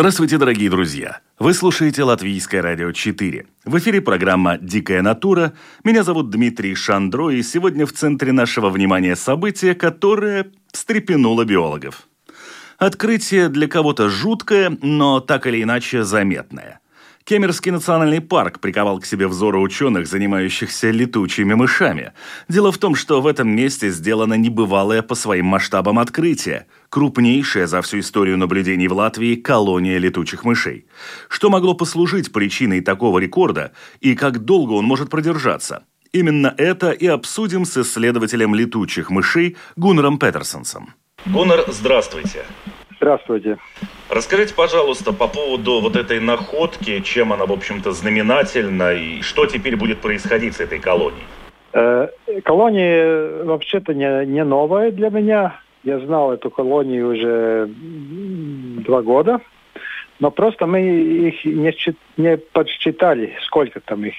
Здравствуйте, 0.00 0.38
дорогие 0.38 0.70
друзья! 0.70 1.20
Вы 1.38 1.52
слушаете 1.52 2.04
Латвийское 2.04 2.62
радио 2.62 2.90
4. 2.90 3.46
В 3.66 3.78
эфире 3.78 4.00
программа 4.00 4.56
«Дикая 4.56 5.02
натура». 5.02 5.52
Меня 5.84 6.04
зовут 6.04 6.30
Дмитрий 6.30 6.74
Шандро, 6.74 7.28
и 7.28 7.42
сегодня 7.42 7.84
в 7.84 7.92
центре 7.92 8.32
нашего 8.32 8.70
внимания 8.70 9.14
событие, 9.14 9.74
которое 9.74 10.52
встрепенуло 10.72 11.44
биологов. 11.44 12.08
Открытие 12.78 13.50
для 13.50 13.68
кого-то 13.68 14.08
жуткое, 14.08 14.74
но 14.80 15.20
так 15.20 15.46
или 15.46 15.62
иначе 15.62 16.02
заметное. 16.02 16.80
Кемерский 17.24 17.70
национальный 17.70 18.20
парк 18.20 18.60
приковал 18.60 18.98
к 18.98 19.06
себе 19.06 19.28
взоры 19.28 19.58
ученых, 19.58 20.06
занимающихся 20.06 20.90
летучими 20.90 21.54
мышами. 21.54 22.12
Дело 22.48 22.72
в 22.72 22.78
том, 22.78 22.94
что 22.94 23.20
в 23.20 23.26
этом 23.26 23.48
месте 23.48 23.90
сделано 23.90 24.34
небывалое 24.34 25.02
по 25.02 25.14
своим 25.14 25.46
масштабам 25.46 25.98
открытие– 25.98 26.66
крупнейшая 26.88 27.66
за 27.66 27.82
всю 27.82 28.00
историю 28.00 28.36
наблюдений 28.36 28.88
в 28.88 28.92
Латвии 28.94 29.36
колония 29.36 29.98
летучих 29.98 30.44
мышей. 30.44 30.86
Что 31.28 31.50
могло 31.50 31.74
послужить 31.74 32.32
причиной 32.32 32.80
такого 32.80 33.18
рекорда 33.18 33.72
и 34.00 34.14
как 34.14 34.44
долго 34.44 34.72
он 34.72 34.84
может 34.84 35.08
продержаться? 35.08 35.84
Именно 36.12 36.52
это 36.58 36.90
и 36.90 37.06
обсудим 37.06 37.64
с 37.64 37.76
исследователем 37.76 38.54
летучих 38.54 39.10
мышей 39.10 39.56
Гуннером 39.76 40.18
Петерсонсом. 40.18 40.94
Гуннер, 41.26 41.64
здравствуйте. 41.68 42.44
Здравствуйте. 43.00 43.56
Расскажите, 44.10 44.54
пожалуйста, 44.54 45.14
по 45.14 45.26
поводу 45.26 45.80
вот 45.80 45.96
этой 45.96 46.20
находки, 46.20 47.00
чем 47.00 47.32
она, 47.32 47.46
в 47.46 47.52
общем-то, 47.52 47.92
знаменательна 47.92 48.92
и 48.92 49.22
что 49.22 49.46
теперь 49.46 49.76
будет 49.76 50.00
происходить 50.00 50.56
с 50.56 50.60
этой 50.60 50.78
колонией? 50.78 51.24
Э, 51.72 52.08
колония 52.44 53.44
вообще-то 53.44 53.94
не, 53.94 54.26
не 54.26 54.44
новая 54.44 54.90
для 54.90 55.08
меня. 55.08 55.58
Я 55.82 55.98
знал 56.00 56.34
эту 56.34 56.50
колонию 56.50 57.14
уже 57.14 57.70
два 58.84 59.00
года, 59.00 59.40
но 60.18 60.30
просто 60.30 60.66
мы 60.66 60.82
их 60.82 61.42
не, 61.46 61.74
не 62.18 62.36
подсчитали, 62.36 63.34
сколько 63.46 63.80
там 63.80 64.04
их. 64.04 64.14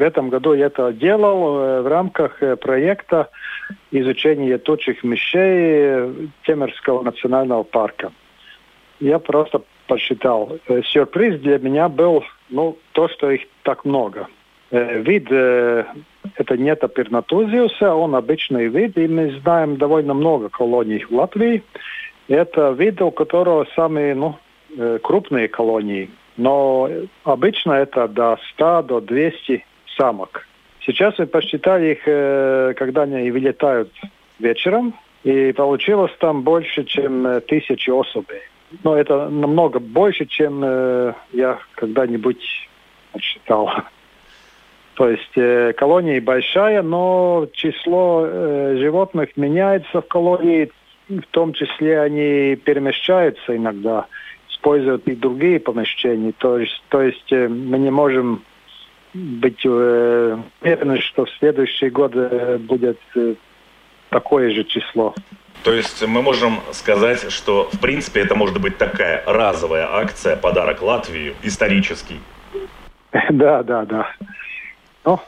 В 0.00 0.02
этом 0.02 0.30
году 0.30 0.54
я 0.54 0.66
это 0.66 0.94
делал 0.94 1.58
э, 1.58 1.82
в 1.82 1.86
рамках 1.86 2.42
э, 2.42 2.56
проекта 2.56 3.28
изучения 3.90 4.48
летучих 4.48 5.04
мышей 5.04 6.30
Темерского 6.46 7.02
национального 7.02 7.64
парка. 7.64 8.10
Я 8.98 9.18
просто 9.18 9.60
посчитал. 9.86 10.56
Э, 10.68 10.80
сюрприз 10.84 11.38
для 11.40 11.58
меня 11.58 11.90
был 11.90 12.24
ну, 12.48 12.78
то, 12.92 13.08
что 13.08 13.30
их 13.30 13.42
так 13.62 13.84
много. 13.84 14.26
Вид 14.70 15.26
это 15.30 16.56
не 16.56 16.76
Тапернатузиуса, 16.76 17.92
он 17.92 18.14
обычный 18.14 18.68
вид, 18.68 18.96
и 18.96 19.08
мы 19.08 19.32
знаем 19.42 19.76
довольно 19.76 20.14
много 20.14 20.48
колоний 20.48 21.04
в 21.04 21.10
Латвии. 21.10 21.62
Это 22.28 22.70
вид, 22.70 23.02
у 23.02 23.10
которого 23.10 23.66
самые 23.74 24.14
ну, 24.14 24.36
э, 24.78 24.98
крупные 25.02 25.48
колонии. 25.48 26.08
Но 26.36 26.88
обычно 27.24 27.72
это 27.72 28.08
до 28.08 28.38
100, 28.54 28.82
до 28.82 29.00
200 29.00 29.64
самок. 29.96 30.46
Сейчас 30.80 31.18
мы 31.18 31.26
посчитали 31.26 31.92
их, 31.92 32.00
э, 32.06 32.74
когда 32.76 33.02
они 33.02 33.30
вылетают 33.30 33.92
вечером, 34.38 34.94
и 35.24 35.52
получилось 35.52 36.12
там 36.18 36.42
больше, 36.42 36.84
чем 36.84 37.26
э, 37.26 37.40
тысячи 37.40 37.90
особей. 37.90 38.40
Но 38.84 38.96
это 38.96 39.28
намного 39.28 39.80
больше, 39.80 40.26
чем 40.26 40.64
я 41.32 41.58
когда-нибудь 41.74 42.68
посчитал. 43.12 43.70
То 45.00 45.08
есть 45.08 45.32
э, 45.36 45.72
колония 45.72 46.20
большая, 46.20 46.82
но 46.82 47.48
число 47.54 48.22
э, 48.26 48.76
животных 48.78 49.30
меняется 49.36 50.02
в 50.02 50.06
колонии, 50.06 50.70
в 51.08 51.22
том 51.30 51.54
числе 51.54 52.00
они 52.02 52.56
перемещаются 52.56 53.56
иногда, 53.56 54.08
используют 54.50 55.08
и 55.08 55.14
другие 55.14 55.58
помещения. 55.58 56.32
То 56.36 56.58
есть, 56.58 56.82
то 56.90 57.00
есть 57.00 57.32
э, 57.32 57.48
мы 57.48 57.78
не 57.78 57.90
можем 57.90 58.42
быть 59.14 59.64
э, 59.64 60.38
уверены, 60.60 61.00
что 61.00 61.24
в 61.24 61.30
следующий 61.38 61.90
год 61.90 62.12
э, 62.14 62.58
будет 62.58 62.98
э, 63.16 63.34
такое 64.10 64.50
же 64.50 64.64
число. 64.64 65.14
То 65.62 65.72
есть 65.72 66.06
мы 66.06 66.22
можем 66.22 66.60
сказать, 66.72 67.30
что 67.30 67.68
в 67.72 67.80
принципе 67.80 68.20
это 68.20 68.34
может 68.34 68.60
быть 68.60 68.78
такая 68.78 69.22
разовая 69.26 69.88
акция, 69.90 70.36
подарок 70.36 70.82
Латвии, 70.82 71.34
исторический. 71.42 72.20
Да, 73.30 73.64
да, 73.64 73.84
да. 73.84 74.08
Ну, 75.04 75.18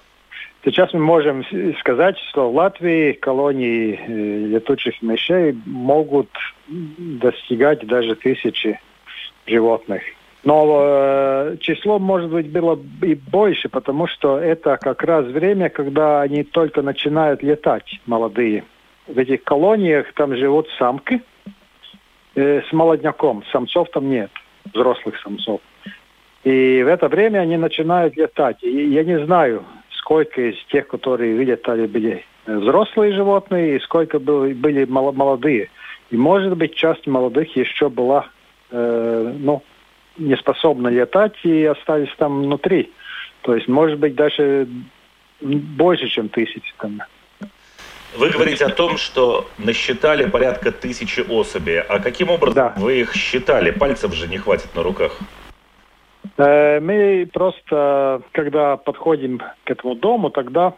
сейчас 0.64 0.92
мы 0.92 1.00
можем 1.00 1.44
сказать, 1.80 2.16
что 2.30 2.48
в 2.48 2.54
Латвии 2.54 3.12
колонии 3.12 3.98
летучих 4.06 5.02
мышей 5.02 5.58
могут 5.66 6.28
достигать 6.68 7.84
даже 7.86 8.14
тысячи 8.14 8.78
животных. 9.46 10.02
Но 10.44 10.82
э, 10.82 11.56
число, 11.60 12.00
может 12.00 12.30
быть, 12.30 12.50
было 12.50 12.78
и 13.02 13.14
больше, 13.14 13.68
потому 13.68 14.08
что 14.08 14.38
это 14.38 14.76
как 14.76 15.02
раз 15.04 15.26
время, 15.26 15.68
когда 15.68 16.20
они 16.20 16.42
только 16.42 16.82
начинают 16.82 17.42
летать, 17.42 18.00
молодые. 18.06 18.64
В 19.06 19.16
этих 19.18 19.44
колониях 19.44 20.12
там 20.14 20.36
живут 20.36 20.68
самки 20.78 21.22
э, 22.34 22.62
с 22.68 22.72
молодняком. 22.72 23.44
Самцов 23.52 23.88
там 23.90 24.10
нет, 24.10 24.30
взрослых 24.74 25.20
самцов. 25.20 25.60
И 26.42 26.82
в 26.82 26.88
это 26.88 27.08
время 27.08 27.38
они 27.38 27.56
начинают 27.56 28.16
летать. 28.16 28.56
И 28.62 28.88
я 28.88 29.04
не 29.04 29.24
знаю, 29.24 29.64
сколько 29.90 30.40
из 30.40 30.56
тех, 30.72 30.88
которые 30.88 31.36
вылетали, 31.36 31.86
были 31.86 32.24
взрослые 32.46 33.12
животные, 33.12 33.76
и 33.76 33.80
сколько 33.80 34.18
были, 34.18 34.54
были 34.54 34.84
молодые. 34.86 35.70
И, 36.10 36.16
может 36.16 36.56
быть, 36.56 36.74
часть 36.74 37.06
молодых 37.06 37.54
еще 37.56 37.88
была, 37.88 38.26
э, 38.72 39.34
ну, 39.38 39.62
не 40.16 40.36
способна 40.36 40.88
летать 40.88 41.34
и 41.44 41.64
остались 41.64 42.12
там 42.18 42.42
внутри. 42.42 42.92
То 43.42 43.54
есть, 43.54 43.68
может 43.68 43.98
быть, 43.98 44.14
даже 44.14 44.68
больше, 45.40 46.08
чем 46.08 46.28
тысячи 46.28 46.72
там. 46.78 47.02
Вы 48.16 48.28
говорите 48.28 48.66
о 48.66 48.70
том, 48.70 48.98
что 48.98 49.46
насчитали 49.58 50.28
порядка 50.28 50.70
тысячи 50.70 51.20
особей. 51.20 51.80
А 51.80 51.98
каким 51.98 52.30
образом 52.30 52.54
да. 52.54 52.74
вы 52.76 53.00
их 53.00 53.14
считали? 53.14 53.70
Пальцев 53.70 54.14
же 54.14 54.28
не 54.28 54.36
хватит 54.36 54.74
на 54.74 54.82
руках. 54.82 55.18
Э, 56.36 56.78
мы 56.80 57.28
просто, 57.32 58.22
когда 58.32 58.76
подходим 58.76 59.38
к 59.64 59.70
этому 59.70 59.94
дому, 59.94 60.30
тогда 60.30 60.74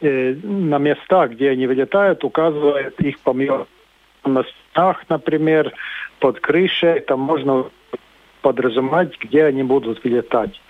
э, 0.00 0.34
на 0.42 0.78
местах, 0.78 1.32
где 1.32 1.50
они 1.50 1.66
вылетают, 1.66 2.24
указывают 2.24 2.98
их 3.00 3.18
помимо 3.20 3.66
на 4.24 4.44
стенах, 4.44 5.04
например, 5.08 5.72
под 6.18 6.40
крышей, 6.40 7.00
там 7.00 7.20
можно 7.20 7.66
подразумевать, 8.44 9.18
где 9.18 9.44
они 9.44 9.62
будут 9.62 10.04
вылетать. 10.04 10.60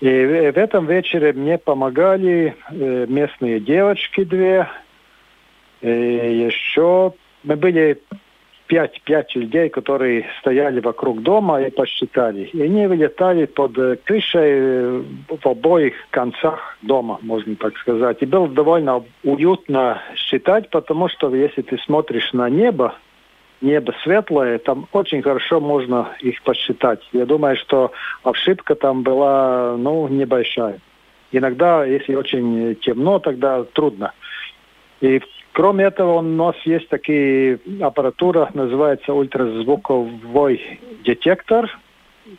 И 0.00 0.06
в 0.06 0.58
этом 0.58 0.86
вечере 0.86 1.32
мне 1.32 1.56
помогали 1.56 2.54
э, 2.70 3.06
местные 3.08 3.58
девочки 3.58 4.24
две, 4.24 4.68
и 5.80 5.88
еще 5.88 7.14
мы 7.42 7.56
были 7.56 7.98
пять, 8.66 9.00
пять 9.04 9.34
людей, 9.34 9.70
которые 9.70 10.26
стояли 10.40 10.80
вокруг 10.80 11.22
дома 11.22 11.62
и 11.62 11.70
посчитали. 11.70 12.50
И 12.52 12.60
они 12.60 12.86
вылетали 12.86 13.46
под 13.46 13.78
э, 13.78 13.96
крышей 14.04 14.42
э, 14.42 15.02
в 15.42 15.46
обоих 15.46 15.94
концах 16.10 16.76
дома, 16.82 17.18
можно 17.22 17.56
так 17.56 17.78
сказать. 17.78 18.18
И 18.20 18.26
было 18.26 18.48
довольно 18.48 19.02
уютно 19.24 20.02
считать, 20.16 20.68
потому 20.68 21.08
что 21.08 21.34
если 21.34 21.62
ты 21.62 21.78
смотришь 21.78 22.34
на 22.34 22.50
небо, 22.50 22.94
небо 23.60 23.94
светлое, 24.02 24.58
там 24.58 24.86
очень 24.92 25.22
хорошо 25.22 25.60
можно 25.60 26.14
их 26.20 26.42
посчитать. 26.42 27.00
Я 27.12 27.26
думаю, 27.26 27.56
что 27.56 27.92
ошибка 28.22 28.74
там 28.74 29.02
была, 29.02 29.76
ну, 29.76 30.08
небольшая. 30.08 30.80
Иногда, 31.32 31.84
если 31.84 32.14
очень 32.14 32.76
темно, 32.76 33.18
тогда 33.18 33.64
трудно. 33.64 34.12
И 35.00 35.20
Кроме 35.56 35.84
этого, 35.84 36.18
у 36.18 36.20
нас 36.20 36.54
есть 36.66 36.90
такие 36.90 37.58
аппаратура, 37.80 38.50
называется 38.52 39.14
ультразвуковой 39.14 40.78
детектор. 41.02 41.78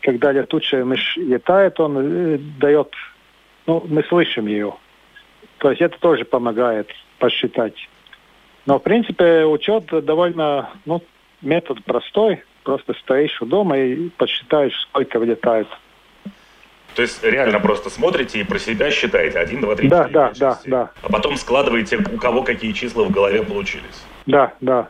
Когда 0.04 0.32
летучая 0.32 0.86
мышь 0.86 1.18
летает, 1.18 1.80
он 1.80 1.98
э, 1.98 2.38
дает, 2.60 2.94
ну, 3.66 3.84
мы 3.88 4.04
слышим 4.04 4.46
ее. 4.46 4.76
То 5.58 5.72
есть 5.72 5.82
это 5.82 6.00
тоже 6.00 6.26
помогает 6.26 6.92
посчитать. 7.18 7.90
Но, 8.68 8.78
в 8.78 8.84
принципе, 8.84 9.46
учет 9.46 9.86
довольно, 10.06 10.70
ну, 10.86 11.02
метод 11.42 11.84
простой, 11.84 12.44
Просто 12.68 12.94
стоишь 12.96 13.42
у 13.42 13.46
дома 13.46 13.78
и 13.78 14.10
подсчитаешь, 14.10 14.74
сколько 14.90 15.20
вылетает. 15.20 15.70
То 16.96 17.02
есть 17.02 17.24
реально 17.24 17.62
просто 17.62 17.90
смотрите 17.90 18.42
и 18.42 18.44
про 18.44 18.60
себя 18.60 18.92
считаете. 18.92 19.40
Один, 19.40 19.62
два, 19.62 19.78
три, 19.78 19.88
да, 19.88 20.04
4, 20.04 20.14
да, 20.14 20.28
5, 20.28 20.38
да, 20.38 20.60
да. 20.66 20.92
А 21.02 21.08
потом 21.08 21.38
складываете, 21.38 21.96
у 21.96 22.18
кого 22.18 22.44
какие 22.44 22.74
числа 22.74 23.06
в 23.06 23.10
голове 23.10 23.42
получились. 23.42 24.04
Да, 24.26 24.52
да. 24.60 24.90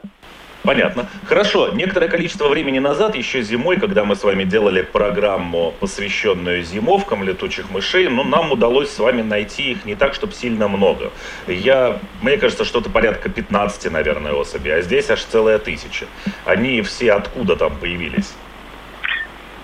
Понятно. 0.64 1.08
Хорошо. 1.26 1.70
Некоторое 1.70 2.10
количество 2.10 2.48
времени 2.50 2.80
назад, 2.80 3.16
еще 3.16 3.42
зимой, 3.42 3.78
когда 3.78 4.04
мы 4.04 4.16
с 4.16 4.24
вами 4.24 4.44
делали 4.44 4.82
программу, 4.82 5.74
посвященную 5.80 6.64
зимовкам 6.64 7.24
летучих 7.24 7.72
мышей, 7.72 8.10
ну, 8.10 8.24
нам 8.24 8.52
удалось 8.52 8.90
с 8.90 9.00
вами 9.00 9.22
найти 9.22 9.72
их 9.72 9.86
не 9.86 9.96
так, 9.96 10.14
чтобы 10.14 10.34
сильно 10.34 10.68
много. 10.68 11.12
Я, 11.48 12.00
мне 12.22 12.38
кажется, 12.38 12.66
что-то 12.66 12.90
порядка 12.90 13.30
15, 13.30 13.92
наверное, 13.92 14.34
особей, 14.34 14.74
а 14.74 14.82
здесь 14.82 15.10
аж 15.10 15.24
целая 15.24 15.60
тысяча. 15.60 16.06
Они 16.46 16.82
все 16.82 17.14
откуда 17.14 17.56
там 17.56 17.78
появились? 17.78 18.34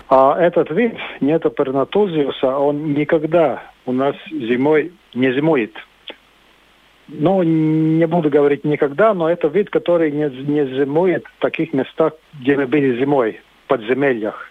А 0.10 0.40
этот 0.40 0.70
вид, 0.70 0.96
нетопернатузиуса, 1.22 2.58
он 2.58 2.94
никогда 2.94 3.64
у 3.86 3.92
нас 3.92 4.16
зимой 4.32 4.94
не 5.14 5.34
зимует 5.34 5.76
ну, 7.08 7.44
не 7.44 8.08
буду 8.08 8.30
говорить 8.30 8.64
никогда, 8.64 9.14
но 9.14 9.30
это 9.30 9.48
вид, 9.48 9.70
который 9.70 10.12
не, 10.12 10.30
не 10.30 10.66
зимует 10.66 11.26
в 11.38 11.42
таких 11.42 11.74
местах, 11.74 12.14
где 12.40 12.56
мы 12.56 12.66
были 12.68 12.98
зимой, 13.00 13.40
в 13.66 13.68
подземельях. 13.68 14.50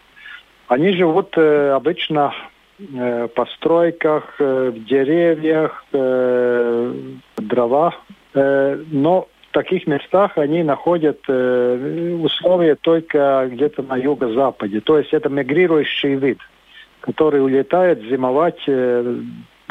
Они 0.68 0.92
живут 0.92 1.36
э, 1.36 1.70
обычно 1.70 2.34
э, 2.78 3.24
в 3.24 3.28
постройках, 3.28 4.34
э, 4.38 4.72
в 4.74 4.84
деревьях, 4.84 5.84
э, 5.92 6.94
дрова, 7.36 7.94
э, 8.34 8.82
но 8.90 9.28
в 9.48 9.54
таких 9.54 9.86
местах 9.86 10.38
они 10.38 10.62
находят 10.62 11.20
э, 11.28 12.16
условия 12.22 12.74
только 12.74 13.48
где-то 13.52 13.82
на 13.82 13.96
юго-западе. 13.96 14.80
То 14.80 14.98
есть 14.98 15.12
это 15.12 15.28
мигрирующий 15.28 16.14
вид, 16.14 16.38
который 17.00 17.42
улетает 17.44 18.02
зимовать 18.02 18.62
э, 18.66 19.20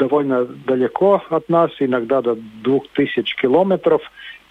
довольно 0.02 0.44
далеко 0.44 1.22
от 1.30 1.48
нас, 1.48 1.70
иногда 1.78 2.20
до 2.22 2.36
2000 2.64 3.36
километров, 3.36 4.02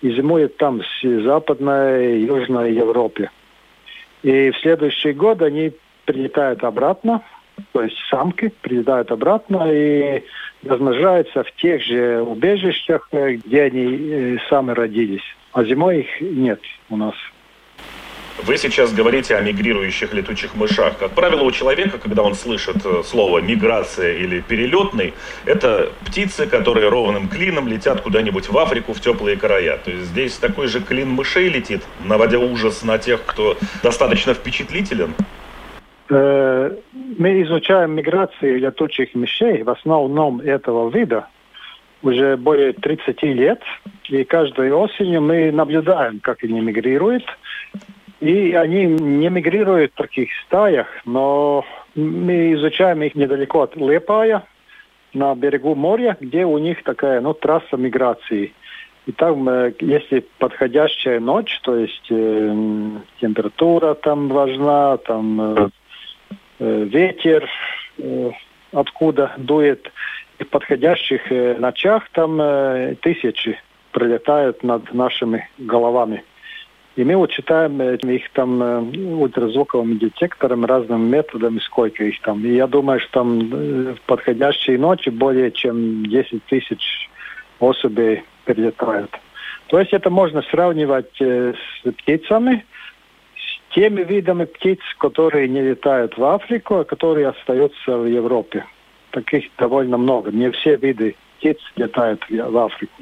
и 0.01 0.09
зимует 0.11 0.55
там 0.55 0.81
в 0.81 1.23
Западной 1.23 2.19
и 2.19 2.25
Южной 2.25 2.73
Европе. 2.73 3.29
И 4.23 4.51
в 4.51 4.57
следующий 4.59 5.11
год 5.11 5.41
они 5.41 5.73
прилетают 6.05 6.63
обратно, 6.63 7.21
то 7.73 7.83
есть 7.83 7.97
самки 8.09 8.51
прилетают 8.61 9.11
обратно 9.11 9.69
и 9.69 10.23
размножаются 10.63 11.43
в 11.43 11.51
тех 11.55 11.83
же 11.83 12.21
убежищах, 12.21 13.09
где 13.11 13.63
они 13.63 13.85
э, 13.85 14.37
сами 14.49 14.71
родились. 14.71 15.35
А 15.51 15.65
зимой 15.65 15.99
их 15.99 16.21
нет 16.21 16.61
у 16.89 16.95
нас. 16.95 17.15
Вы 18.43 18.57
сейчас 18.57 18.93
говорите 18.93 19.35
о 19.35 19.41
мигрирующих 19.41 20.13
летучих 20.13 20.55
мышах. 20.55 20.97
Как 20.97 21.11
правило, 21.11 21.43
у 21.43 21.51
человека, 21.51 21.99
когда 21.99 22.23
он 22.23 22.33
слышит 22.33 22.77
э, 22.85 23.03
слово 23.03 23.39
миграция 23.39 24.13
или 24.13 24.39
перелетный, 24.41 25.13
это 25.45 25.91
птицы, 26.05 26.47
которые 26.47 26.89
ровным 26.89 27.27
клином 27.27 27.67
летят 27.67 28.01
куда-нибудь 28.01 28.49
в 28.49 28.57
Африку, 28.57 28.93
в 28.93 29.01
теплые 29.01 29.37
края. 29.37 29.77
То 29.77 29.91
есть 29.91 30.05
здесь 30.05 30.37
такой 30.37 30.67
же 30.67 30.81
клин 30.81 31.09
мышей 31.09 31.49
летит, 31.49 31.83
наводя 32.03 32.39
ужас 32.39 32.83
на 32.83 32.97
тех, 32.97 33.23
кто 33.25 33.57
достаточно 33.83 34.33
впечатлителен. 34.33 35.13
Э, 36.09 36.71
мы 37.17 37.41
изучаем 37.43 37.91
миграцию 37.91 38.59
летучих 38.59 39.13
мышей, 39.13 39.63
в 39.63 39.69
основном 39.69 40.41
этого 40.41 40.89
вида, 40.89 41.27
уже 42.01 42.37
более 42.37 42.73
30 42.73 43.21
лет. 43.23 43.61
И 44.09 44.23
каждой 44.23 44.71
осенью 44.71 45.21
мы 45.21 45.51
наблюдаем, 45.51 46.19
как 46.19 46.43
они 46.43 46.59
мигрируют. 46.59 47.23
И 48.21 48.53
они 48.53 48.85
не 48.85 49.29
мигрируют 49.29 49.91
в 49.93 49.97
таких 49.97 50.29
стаях, 50.45 50.87
но 51.05 51.65
мы 51.95 52.53
изучаем 52.53 53.01
их 53.01 53.15
недалеко 53.15 53.61
от 53.63 53.75
Лепая, 53.75 54.43
на 55.13 55.35
берегу 55.35 55.75
моря, 55.75 56.17
где 56.19 56.45
у 56.45 56.57
них 56.57 56.83
такая 56.83 57.21
ну, 57.21 57.33
трасса 57.33 57.77
миграции. 57.77 58.53
И 59.07 59.11
там, 59.11 59.49
э, 59.49 59.73
если 59.79 60.25
подходящая 60.37 61.19
ночь, 61.19 61.59
то 61.63 61.75
есть 61.75 62.07
э, 62.09 62.89
температура 63.19 63.95
там 63.95 64.29
важна, 64.29 64.97
там 64.97 65.41
э, 65.41 65.69
э, 66.59 66.83
ветер 66.83 67.49
э, 67.97 68.31
откуда 68.71 69.33
дует, 69.37 69.91
и 70.39 70.43
в 70.43 70.49
подходящих 70.49 71.31
э, 71.31 71.55
ночах 71.57 72.07
там 72.11 72.39
э, 72.39 72.95
тысячи 73.01 73.59
пролетают 73.91 74.63
над 74.63 74.93
нашими 74.93 75.49
головами. 75.57 76.23
И 76.97 77.05
мы 77.05 77.15
вот 77.15 77.31
читаем 77.31 77.79
э, 77.81 77.95
их 78.03 78.29
там 78.33 78.61
э, 78.61 78.79
ультразвуковым 79.15 79.97
детектором, 79.97 80.65
разными 80.65 81.07
методами, 81.07 81.59
сколько 81.59 82.03
их 82.03 82.21
там. 82.21 82.43
И 82.45 82.53
я 82.53 82.67
думаю, 82.67 82.99
что 82.99 83.11
там 83.11 83.39
э, 83.53 83.93
в 83.93 84.01
подходящие 84.01 84.77
ночи 84.77 85.09
более 85.09 85.51
чем 85.51 86.05
10 86.05 86.43
тысяч 86.45 87.09
особей 87.59 88.23
прилетают. 88.43 89.11
То 89.67 89.79
есть 89.79 89.93
это 89.93 90.09
можно 90.09 90.41
сравнивать 90.41 91.15
с 91.21 91.91
птицами, 91.99 92.65
с 93.37 93.73
теми 93.73 94.03
видами 94.03 94.43
птиц, 94.43 94.79
которые 94.97 95.47
не 95.47 95.61
летают 95.61 96.17
в 96.17 96.23
Африку, 96.25 96.79
а 96.79 96.83
которые 96.83 97.29
остаются 97.29 97.97
в 97.97 98.05
Европе. 98.05 98.65
Таких 99.11 99.45
довольно 99.57 99.97
много. 99.97 100.31
Не 100.31 100.51
все 100.51 100.75
виды 100.75 101.15
птиц 101.37 101.57
летают 101.77 102.25
в 102.29 102.57
Африку. 102.57 103.01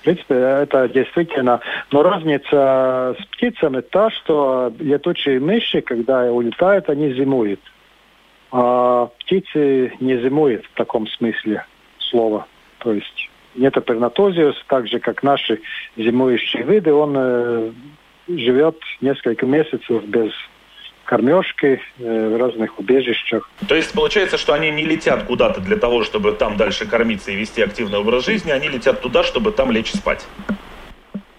В 0.00 0.04
принципе, 0.04 0.34
это 0.34 0.88
действительно... 0.88 1.60
Но 1.90 2.02
разница 2.02 3.16
с 3.18 3.26
птицами 3.32 3.80
та, 3.80 4.10
что 4.10 4.72
летучие 4.78 5.40
мыши, 5.40 5.80
когда 5.80 6.32
улетают, 6.32 6.88
они 6.88 7.12
зимуют. 7.12 7.60
А 8.50 9.06
птицы 9.18 9.92
не 10.00 10.18
зимуют 10.18 10.64
в 10.66 10.74
таком 10.74 11.06
смысле 11.08 11.64
слова. 11.98 12.46
То 12.78 12.92
есть 12.92 13.28
нетопернатозиус, 13.54 14.56
так 14.68 14.86
же 14.86 15.00
как 15.00 15.22
наши 15.22 15.60
зимующие 15.96 16.62
виды, 16.62 16.92
он 16.92 17.14
э, 17.16 17.70
живет 18.28 18.76
несколько 19.00 19.46
месяцев 19.46 20.04
без 20.04 20.32
кормежкой 21.08 21.80
э, 21.98 22.28
в 22.28 22.36
разных 22.36 22.78
убежищах. 22.78 23.50
То 23.66 23.74
есть 23.74 23.94
получается, 23.94 24.36
что 24.36 24.52
они 24.52 24.70
не 24.70 24.84
летят 24.84 25.22
куда-то 25.22 25.62
для 25.62 25.76
того, 25.76 26.04
чтобы 26.04 26.32
там 26.32 26.58
дальше 26.58 26.86
кормиться 26.86 27.30
и 27.30 27.36
вести 27.36 27.62
активный 27.62 27.98
образ 27.98 28.26
жизни, 28.26 28.50
они 28.50 28.68
летят 28.68 29.00
туда, 29.00 29.24
чтобы 29.24 29.52
там 29.52 29.70
лечь 29.70 29.90
спать. 29.90 30.26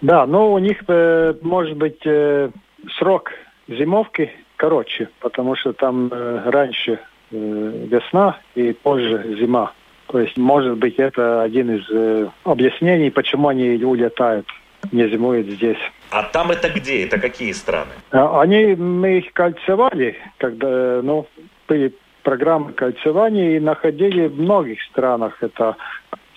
Да, 0.00 0.26
но 0.26 0.52
у 0.52 0.58
них 0.58 0.78
э, 0.88 1.34
может 1.42 1.76
быть 1.76 2.04
э, 2.04 2.50
срок 2.98 3.30
зимовки 3.68 4.32
короче, 4.56 5.08
потому 5.20 5.54
что 5.54 5.72
там 5.72 6.12
раньше 6.12 6.98
весна 7.30 8.38
и 8.54 8.72
позже 8.72 9.36
зима. 9.40 9.72
То 10.08 10.18
есть, 10.20 10.36
может 10.36 10.76
быть, 10.76 10.96
это 10.96 11.40
один 11.42 11.76
из 11.76 12.28
объяснений, 12.44 13.10
почему 13.10 13.48
они 13.48 13.82
улетают, 13.82 14.46
не 14.92 15.08
зимуют 15.08 15.46
здесь. 15.46 15.78
А 16.10 16.22
там 16.22 16.50
это 16.50 16.68
где? 16.70 17.04
Это 17.04 17.18
какие 17.18 17.52
страны? 17.52 17.92
А, 18.10 18.40
они, 18.40 18.74
мы 18.74 19.18
их 19.18 19.32
кольцевали, 19.32 20.16
когда, 20.38 21.00
ну, 21.02 21.26
были 21.68 21.94
программы 22.22 22.72
кольцевания 22.72 23.56
и 23.56 23.60
находили 23.60 24.26
в 24.26 24.40
многих 24.40 24.82
странах. 24.82 25.42
Это 25.42 25.76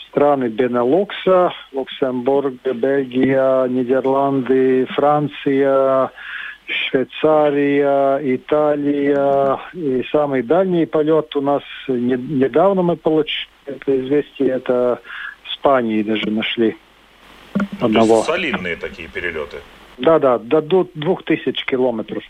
страны 0.08 0.46
Бенелукса, 0.46 1.52
Люксембург, 1.72 2.54
Бельгия, 2.64 3.68
Нидерланды, 3.68 4.86
Франция, 4.92 6.12
Швейцария, 6.68 8.20
Италия. 8.36 9.60
И 9.74 10.04
самый 10.12 10.44
дальний 10.44 10.86
полет 10.86 11.36
у 11.36 11.42
нас 11.42 11.64
не, 11.88 12.16
недавно 12.16 12.84
мы 12.84 12.96
получили 12.96 13.50
это 13.66 14.00
известие, 14.02 14.50
это 14.50 15.02
Испании 15.52 16.04
даже 16.04 16.30
нашли. 16.30 16.76
Одного. 17.80 18.08
То 18.08 18.14
есть 18.16 18.26
солидные 18.26 18.76
такие 18.76 19.08
перелеты. 19.08 19.58
Да, 19.98 20.20
да, 20.20 20.38
до 20.38 20.62
двух 20.94 21.24
тысяч 21.24 21.64
километров. 21.66 22.24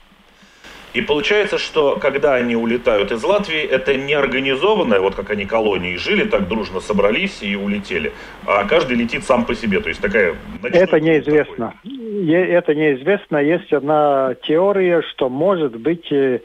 И 0.94 1.01
получается, 1.01 1.58
что 1.58 1.98
когда 2.00 2.36
они 2.36 2.56
улетают 2.56 3.12
из 3.12 3.24
Латвии, 3.24 3.62
это 3.62 3.96
не 3.96 4.13
организованное, 4.13 5.00
вот 5.00 5.15
как 5.15 5.32
они 5.32 5.46
колонии 5.46 5.96
жили, 5.96 6.24
так 6.25 6.48
дружно 6.48 6.82
собрались 6.82 7.42
и 7.42 7.56
улетели, 7.56 8.13
а 8.46 8.65
каждый 8.65 8.98
летит 8.98 9.24
сам 9.24 9.46
по 9.46 9.56
себе, 9.56 9.80
то 9.80 9.89
есть 9.89 10.01
такая... 10.01 10.36
Это 10.62 11.00
неизвестно. 11.00 11.74
Такой. 11.84 12.32
Это 12.32 12.75
неизвестно. 12.75 13.38
Есть 13.38 13.74
одна 13.74 14.36
теория, 14.44 15.01
что, 15.01 15.30
может 15.30 15.75
быть, 15.75 16.12
э, 16.12 16.42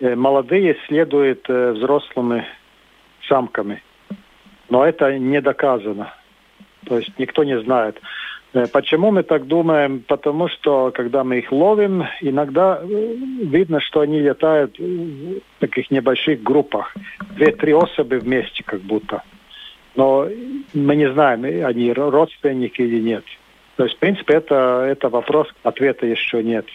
э, 0.00 0.14
молодые 0.14 0.76
следуют 0.86 1.48
э, 1.48 1.72
взрослыми 1.72 2.44
самками. 3.26 3.82
Но 4.68 4.84
это 4.84 5.18
не 5.18 5.40
доказано. 5.40 6.12
То 6.86 6.98
есть 6.98 7.10
никто 7.18 7.44
не 7.44 7.60
знает. 7.60 8.00
Э, 8.54 8.66
почему 8.66 9.10
мы 9.10 9.22
так 9.22 9.46
думаем? 9.46 10.02
Потому 10.06 10.48
что, 10.48 10.90
когда 10.92 11.24
мы 11.24 11.38
их 11.38 11.52
ловим, 11.52 12.04
иногда 12.20 12.80
э, 12.82 13.14
видно, 13.42 13.80
что 13.80 14.00
они 14.00 14.20
летают 14.20 14.78
в 14.78 15.40
таких 15.60 15.90
небольших 15.90 16.42
группах. 16.42 16.94
Две-три 17.36 17.74
особи 17.74 18.16
вместе 18.16 18.62
как 18.64 18.80
будто. 18.80 19.22
Но 19.94 20.28
мы 20.74 20.96
не 20.96 21.10
знаем, 21.12 21.44
они 21.44 21.92
родственники 21.92 22.82
или 22.82 23.00
нет. 23.00 23.24
То 23.76 23.84
есть, 23.84 23.96
в 23.96 23.98
принципе, 23.98 24.34
это, 24.34 24.86
это 24.86 25.08
вопрос, 25.08 25.48
ответа 25.62 26.06
еще 26.06 26.42
нет. 26.42 26.66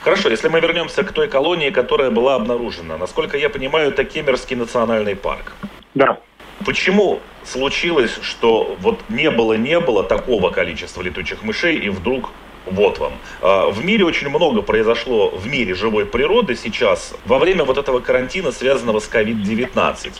Хорошо, 0.00 0.30
если 0.30 0.48
мы 0.48 0.60
вернемся 0.60 1.04
к 1.04 1.12
той 1.12 1.28
колонии, 1.28 1.70
которая 1.70 2.10
была 2.10 2.34
обнаружена. 2.34 2.98
Насколько 2.98 3.36
я 3.36 3.48
понимаю, 3.48 3.90
это 3.90 4.04
Кемерский 4.04 4.56
национальный 4.56 5.14
парк. 5.14 5.52
Да. 5.94 6.18
Почему 6.64 7.20
случилось, 7.44 8.18
что 8.22 8.76
вот 8.80 9.00
не 9.08 9.30
было-не 9.30 9.80
было 9.80 10.04
такого 10.04 10.50
количества 10.50 11.02
летучих 11.02 11.42
мышей, 11.42 11.76
и 11.76 11.88
вдруг 11.88 12.30
вот 12.66 12.98
вам. 12.98 13.12
А, 13.40 13.70
в 13.70 13.84
мире 13.84 14.04
очень 14.04 14.28
много 14.28 14.62
произошло 14.62 15.30
в 15.30 15.46
мире 15.46 15.74
живой 15.74 16.06
природы 16.06 16.54
сейчас 16.54 17.14
во 17.26 17.38
время 17.38 17.64
вот 17.64 17.78
этого 17.78 18.00
карантина, 18.00 18.52
связанного 18.52 19.00
с 19.00 19.10
COVID-19. 19.10 20.12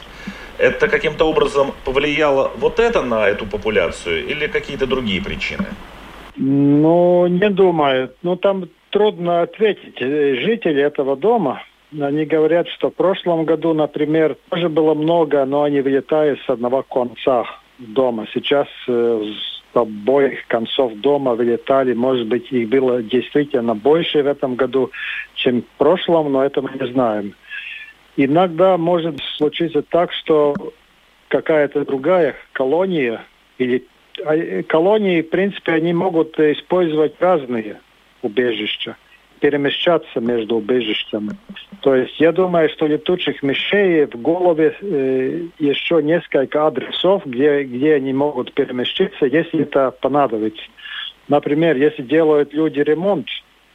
Это 0.58 0.88
каким-то 0.88 1.24
образом 1.24 1.72
повлияло 1.84 2.50
вот 2.56 2.78
это 2.78 3.02
на 3.02 3.28
эту 3.28 3.46
популяцию 3.46 4.26
или 4.26 4.46
какие-то 4.46 4.86
другие 4.86 5.22
причины? 5.22 5.66
Ну, 6.36 7.26
не 7.26 7.50
думаю. 7.50 8.12
Ну, 8.22 8.36
там 8.36 8.68
трудно 8.90 9.42
ответить. 9.42 9.98
Жители 9.98 10.82
этого 10.82 11.16
дома, 11.16 11.62
они 12.00 12.24
говорят, 12.24 12.68
что 12.68 12.90
в 12.90 12.94
прошлом 12.94 13.44
году, 13.44 13.74
например, 13.74 14.36
тоже 14.50 14.68
было 14.68 14.94
много, 14.94 15.44
но 15.44 15.62
они 15.62 15.80
вылетают 15.80 16.40
с 16.40 16.50
одного 16.50 16.82
конца 16.82 17.44
дома. 17.78 18.26
Сейчас 18.32 18.68
э, 18.88 19.24
с 19.24 19.76
обоих 19.76 20.46
концов 20.46 20.94
дома 20.96 21.34
вылетали. 21.34 21.92
Может 21.92 22.26
быть, 22.26 22.50
их 22.52 22.68
было 22.68 23.02
действительно 23.02 23.74
больше 23.74 24.22
в 24.22 24.26
этом 24.26 24.54
году, 24.54 24.90
чем 25.34 25.62
в 25.62 25.78
прошлом, 25.78 26.32
но 26.32 26.44
это 26.44 26.62
мы 26.62 26.70
не 26.80 26.86
знаем. 26.92 27.34
Иногда 28.16 28.76
может 28.76 29.18
случиться 29.36 29.82
так, 29.82 30.12
что 30.12 30.54
какая-то 31.28 31.84
другая 31.84 32.36
колония 32.52 33.24
или 33.58 33.86
а, 34.24 34.62
колонии, 34.64 35.22
в 35.22 35.30
принципе, 35.30 35.72
они 35.72 35.94
могут 35.94 36.38
использовать 36.38 37.14
разные 37.20 37.80
убежища 38.20 38.96
перемещаться 39.42 40.20
между 40.20 40.54
убежищами. 40.56 41.30
То 41.80 41.96
есть 41.96 42.20
я 42.20 42.30
думаю, 42.30 42.68
что 42.68 42.86
летучих 42.86 43.42
мышей 43.42 44.06
в 44.06 44.22
голове 44.22 44.76
э, 44.80 45.46
еще 45.58 46.00
несколько 46.00 46.64
адресов, 46.64 47.26
где, 47.26 47.64
где 47.64 47.94
они 47.94 48.12
могут 48.12 48.52
переместиться, 48.52 49.26
если 49.26 49.62
это 49.62 49.90
понадобится. 49.90 50.62
Например, 51.26 51.76
если 51.76 52.02
делают 52.02 52.54
люди 52.54 52.78
ремонт 52.78 53.26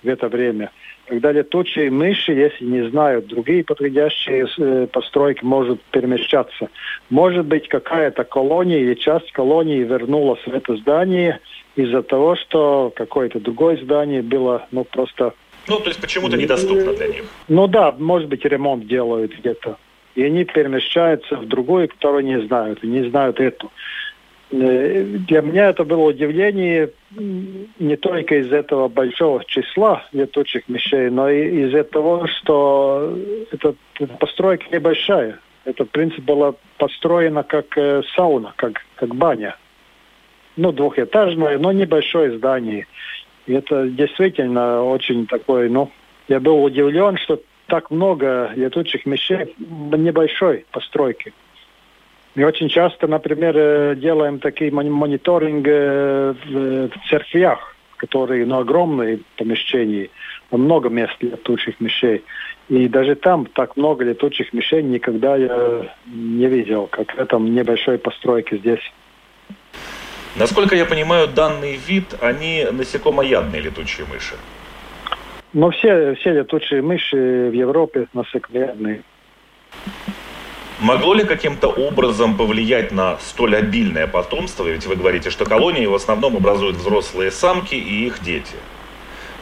в 0.04 0.08
это 0.08 0.30
время, 0.30 0.72
когда 1.06 1.34
летучие 1.34 1.92
мыши, 1.92 2.32
если 2.32 2.64
не 2.64 2.90
знают 2.90 3.28
другие 3.28 3.66
подходящие 3.66 4.48
э, 4.58 4.88
постройки, 4.88 5.44
могут 5.44 5.82
перемещаться. 5.92 6.70
Может 7.10 7.46
быть, 7.46 7.68
какая-то 7.68 8.24
колония 8.24 8.80
или 8.80 8.94
часть 8.94 9.34
колонии 9.34 9.84
вернулась 9.84 10.42
в 10.46 10.54
это 10.54 10.78
здание 10.78 11.42
из-за 11.76 12.04
того, 12.04 12.38
что 12.38 12.94
какое-то 12.96 13.42
другое 13.42 13.76
здание 13.84 14.22
было 14.22 14.66
ну, 14.72 14.86
просто 14.86 15.34
ну, 15.68 15.80
то 15.80 15.90
есть 15.90 16.00
почему-то 16.00 16.38
недоступно 16.38 16.94
для 16.94 17.08
них. 17.08 17.24
Ну 17.48 17.68
да, 17.68 17.92
может 17.98 18.30
быть, 18.30 18.46
ремонт 18.46 18.88
делают 18.88 19.34
где-то. 19.38 19.78
И 20.16 20.24
они 20.24 20.46
перемещаются 20.46 21.36
в 21.36 21.48
другую, 21.48 21.90
которую 21.90 22.24
не 22.24 22.42
знают, 22.42 22.84
не 22.84 23.08
знают 23.10 23.40
эту. 23.40 23.72
Э, 24.50 25.04
для 25.04 25.42
меня 25.42 25.70
это 25.70 25.84
было 25.84 26.06
удивление 26.06 26.92
не 27.12 27.98
только 27.98 28.40
из 28.40 28.52
этого 28.52 28.88
большого 28.88 29.44
числа 29.46 30.06
летучих 30.14 30.64
мышей, 30.68 31.10
но 31.10 31.30
и 31.30 31.66
из-за 31.66 31.84
того, 31.84 32.28
что 32.28 33.18
эта, 33.52 33.76
постройка 34.20 34.66
небольшая. 34.72 35.40
Это, 35.66 35.84
в 35.84 35.90
принципе, 35.90 36.22
была 36.22 36.54
построена 36.78 37.44
как 37.44 37.78
э, 37.78 38.02
сауна, 38.16 38.54
как, 38.56 38.82
как 38.96 39.14
баня. 39.14 39.58
Ну, 40.56 40.72
двухэтажное, 40.72 41.60
но 41.60 41.72
небольшое 41.74 42.38
здание. 42.38 42.88
И 43.48 43.54
это 43.54 43.88
действительно 43.88 44.84
очень 44.84 45.26
такой, 45.26 45.70
ну, 45.70 45.90
я 46.28 46.40
был 46.40 46.64
удивлен, 46.64 47.18
что 47.18 47.42
так 47.68 47.90
много 47.90 48.52
летучих 48.56 49.06
мышей 49.06 49.56
в 49.58 49.96
небольшой 49.96 50.66
постройке. 50.72 51.34
Мы 52.36 52.46
очень 52.46 52.70
часто, 52.70 53.08
например, 53.08 53.56
э, 53.58 53.96
делаем 53.96 54.40
такие 54.40 54.72
мониторинг 54.72 55.66
э, 55.68 56.34
в 56.46 57.10
церквях, 57.10 57.76
которые 57.96 58.46
ну, 58.46 58.60
огромные 58.60 59.22
помещения, 59.38 60.10
много 60.52 60.90
мест 60.90 61.16
летучих 61.22 61.80
мышей. 61.80 62.24
И 62.70 62.88
даже 62.88 63.16
там 63.16 63.46
так 63.46 63.76
много 63.78 64.04
летучих 64.04 64.54
мышей 64.54 64.84
никогда 64.84 65.36
я 65.38 65.96
не 66.06 66.48
видел, 66.48 66.88
как 66.88 67.16
в 67.16 67.20
этом 67.20 67.54
небольшой 67.54 67.98
постройке 67.98 68.58
здесь. 68.58 68.92
Насколько 70.38 70.76
я 70.76 70.86
понимаю, 70.86 71.28
данный 71.28 71.78
вид, 71.78 72.16
они 72.22 72.68
насекомоядные 72.72 73.62
летучие 73.62 74.06
мыши. 74.06 74.36
Но 75.54 75.72
все, 75.72 76.14
все 76.16 76.32
летучие 76.32 76.84
мыши 76.84 77.50
в 77.50 77.54
Европе 77.54 78.08
насекомоядные. 78.14 79.02
Могло 80.80 81.16
ли 81.16 81.24
каким-то 81.24 81.70
образом 81.70 82.38
повлиять 82.38 82.92
на 82.92 83.18
столь 83.18 83.56
обильное 83.56 84.06
потомство? 84.06 84.68
Ведь 84.68 84.86
вы 84.86 84.96
говорите, 84.96 85.32
что 85.32 85.44
колонии 85.46 85.88
в 85.88 85.96
основном 85.96 86.38
образуют 86.38 86.76
взрослые 86.76 87.32
самки 87.32 87.74
и 87.74 88.06
их 88.06 88.22
дети. 88.22 88.56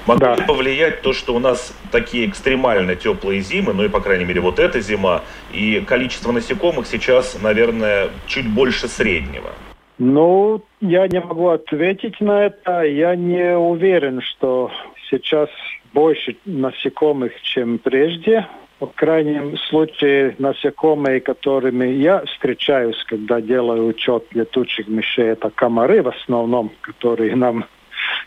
Могло 0.06 0.28
да. 0.28 0.36
ли 0.36 0.44
повлиять 0.46 1.02
то, 1.02 1.12
что 1.12 1.36
у 1.36 1.40
нас 1.40 1.74
такие 1.92 2.30
экстремально 2.30 2.96
теплые 2.96 3.42
зимы, 3.42 3.74
ну 3.74 3.84
и, 3.84 3.90
по 3.90 4.00
крайней 4.00 4.24
мере, 4.24 4.40
вот 4.40 4.60
эта 4.60 4.80
зима, 4.80 5.24
и 5.52 5.84
количество 5.86 6.32
насекомых 6.32 6.88
сейчас, 6.88 7.38
наверное, 7.42 8.12
чуть 8.28 8.48
больше 8.48 8.88
среднего? 8.88 9.50
Ну, 9.98 10.62
я 10.82 11.08
не 11.08 11.22
могу 11.22 11.50
ответить 11.50 12.20
на 12.20 12.46
это. 12.46 12.84
Я 12.84 13.16
не 13.16 13.58
уверен, 13.58 14.22
что 14.22 14.70
сейчас 15.10 15.50
больше 15.94 16.36
насекомых, 16.46 17.32
чем 17.42 17.78
прежде. 17.78 18.46
В 18.82 18.88
крайнем 18.88 19.58
случае, 19.70 20.36
насекомые, 20.38 21.22
которыми 21.22 21.88
я 21.88 22.26
встречаюсь, 22.26 23.02
когда 23.06 23.40
делаю 23.40 23.88
учет 23.88 24.26
летучих 24.34 24.90
мышей, 24.90 25.28
это 25.28 25.50
комары 25.50 26.04
в 26.04 26.10
основном, 26.10 26.72
которые 26.82 27.38
нам 27.38 27.66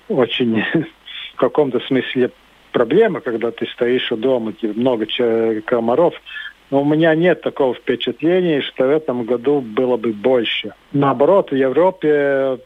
очень 0.09 0.65
в 1.35 1.37
каком-то 1.37 1.81
смысле 1.81 2.31
проблема, 2.73 3.21
когда 3.21 3.51
ты 3.51 3.67
стоишь 3.67 4.11
у 4.11 4.17
дома, 4.17 4.55
тебе 4.55 4.73
много 4.73 5.07
комаров. 5.67 6.15
Но 6.71 6.83
у 6.83 6.85
меня 6.85 7.15
нет 7.15 7.41
такого 7.41 7.75
впечатления, 7.75 8.61
что 8.61 8.87
в 8.87 8.91
этом 8.91 9.25
году 9.25 9.61
было 9.61 9.97
бы 9.97 10.13
больше. 10.13 10.75
Наоборот, 10.93 11.51
в 11.51 11.55
Европе 11.55 12.59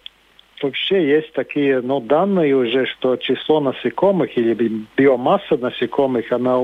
вообще 0.61 1.07
есть 1.09 1.33
такие 1.33 1.81
ну, 1.81 2.01
данные 2.01 2.57
уже, 2.57 2.87
что 2.87 3.17
число 3.17 3.61
насекомых 3.61 4.37
или 4.37 4.55
биомасса 4.97 5.57
насекомых, 5.57 6.33
она 6.33 6.59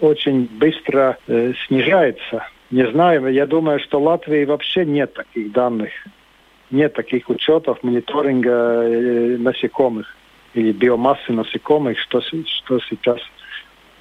очень 0.00 0.48
быстро 0.58 1.18
э, 1.26 1.52
снижается. 1.66 2.46
Не 2.70 2.86
знаю, 2.90 3.26
я 3.32 3.46
думаю, 3.46 3.80
что 3.80 4.00
в 4.00 4.04
Латвии 4.04 4.44
вообще 4.44 4.84
нет 4.84 5.14
таких 5.14 5.52
данных. 5.52 5.90
Нет 6.70 6.94
таких 6.94 7.28
учетов 7.28 7.82
мониторинга 7.82 8.84
э, 8.84 9.36
насекомых 9.38 10.16
или 10.54 10.72
биомассы 10.72 11.32
насекомых, 11.32 11.98
что, 11.98 12.20
что 12.20 12.80
сейчас. 12.88 13.20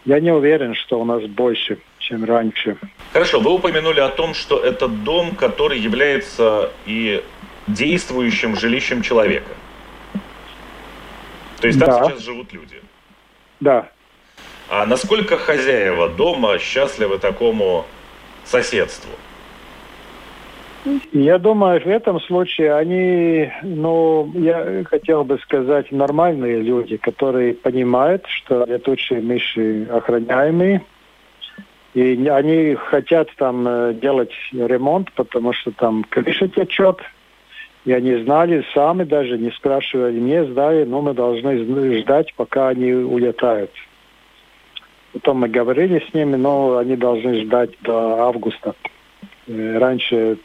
Я 0.06 0.20
не 0.20 0.32
уверен, 0.32 0.76
что 0.76 1.00
у 1.00 1.06
нас 1.06 1.24
больше 1.24 1.80
чем 2.10 2.26
раньше. 2.26 2.78
Хорошо, 3.14 3.40
вы 3.40 3.52
упомянули 3.52 4.00
о 4.00 4.10
том, 4.10 4.34
что 4.34 4.60
это 4.60 4.88
дом, 4.88 5.36
который 5.36 5.80
является 5.80 6.72
и 6.86 7.24
действующим 7.68 8.56
жилищем 8.56 9.02
человека. 9.02 9.52
То 11.62 11.68
есть 11.68 11.80
там 11.80 11.90
да. 11.90 12.04
сейчас 12.06 12.24
живут 12.24 12.52
люди. 12.54 12.82
Да. 13.60 13.90
А 14.70 14.86
насколько 14.86 15.38
хозяева 15.38 16.10
дома 16.10 16.58
счастливы 16.58 17.20
такому 17.20 17.86
соседству? 18.46 19.12
Я 21.12 21.38
думаю, 21.38 21.82
в 21.82 21.88
этом 21.88 22.22
случае 22.22 22.74
они, 22.74 23.52
ну, 23.64 24.32
я 24.36 24.84
хотел 24.86 25.26
бы 25.26 25.38
сказать, 25.40 25.92
нормальные 25.92 26.62
люди, 26.62 26.96
которые 26.98 27.54
понимают, 27.54 28.26
что 28.28 28.64
летучие 28.64 29.22
мыши 29.22 29.88
охраняемые, 29.92 30.82
и 31.94 32.28
они 32.28 32.76
хотят 32.76 33.30
там 33.38 33.68
э, 33.68 33.94
делать 33.96 34.32
ремонт, 34.52 35.12
потому 35.14 35.54
что 35.54 35.72
там 35.72 36.04
крыша 36.04 36.48
течет. 36.48 37.00
И 37.86 37.92
они 37.94 38.16
знали 38.24 38.64
сами, 38.74 39.04
даже 39.04 39.38
не 39.38 39.52
спрашивали, 39.52 40.20
не 40.20 40.46
знали, 40.46 40.84
но 40.84 41.02
мы 41.02 41.14
должны 41.14 42.00
ждать, 42.02 42.34
пока 42.36 42.68
они 42.68 42.94
улетают. 42.94 43.72
Потом 45.14 45.38
мы 45.38 45.50
говорили 45.50 46.04
с 46.08 46.14
ними, 46.14 46.36
но 46.36 46.78
они 46.78 46.96
должны 46.96 47.42
ждать 47.42 47.72
до 47.82 48.20
августа. 48.28 48.76
Э, 49.48 49.78
раньше. 49.80 50.38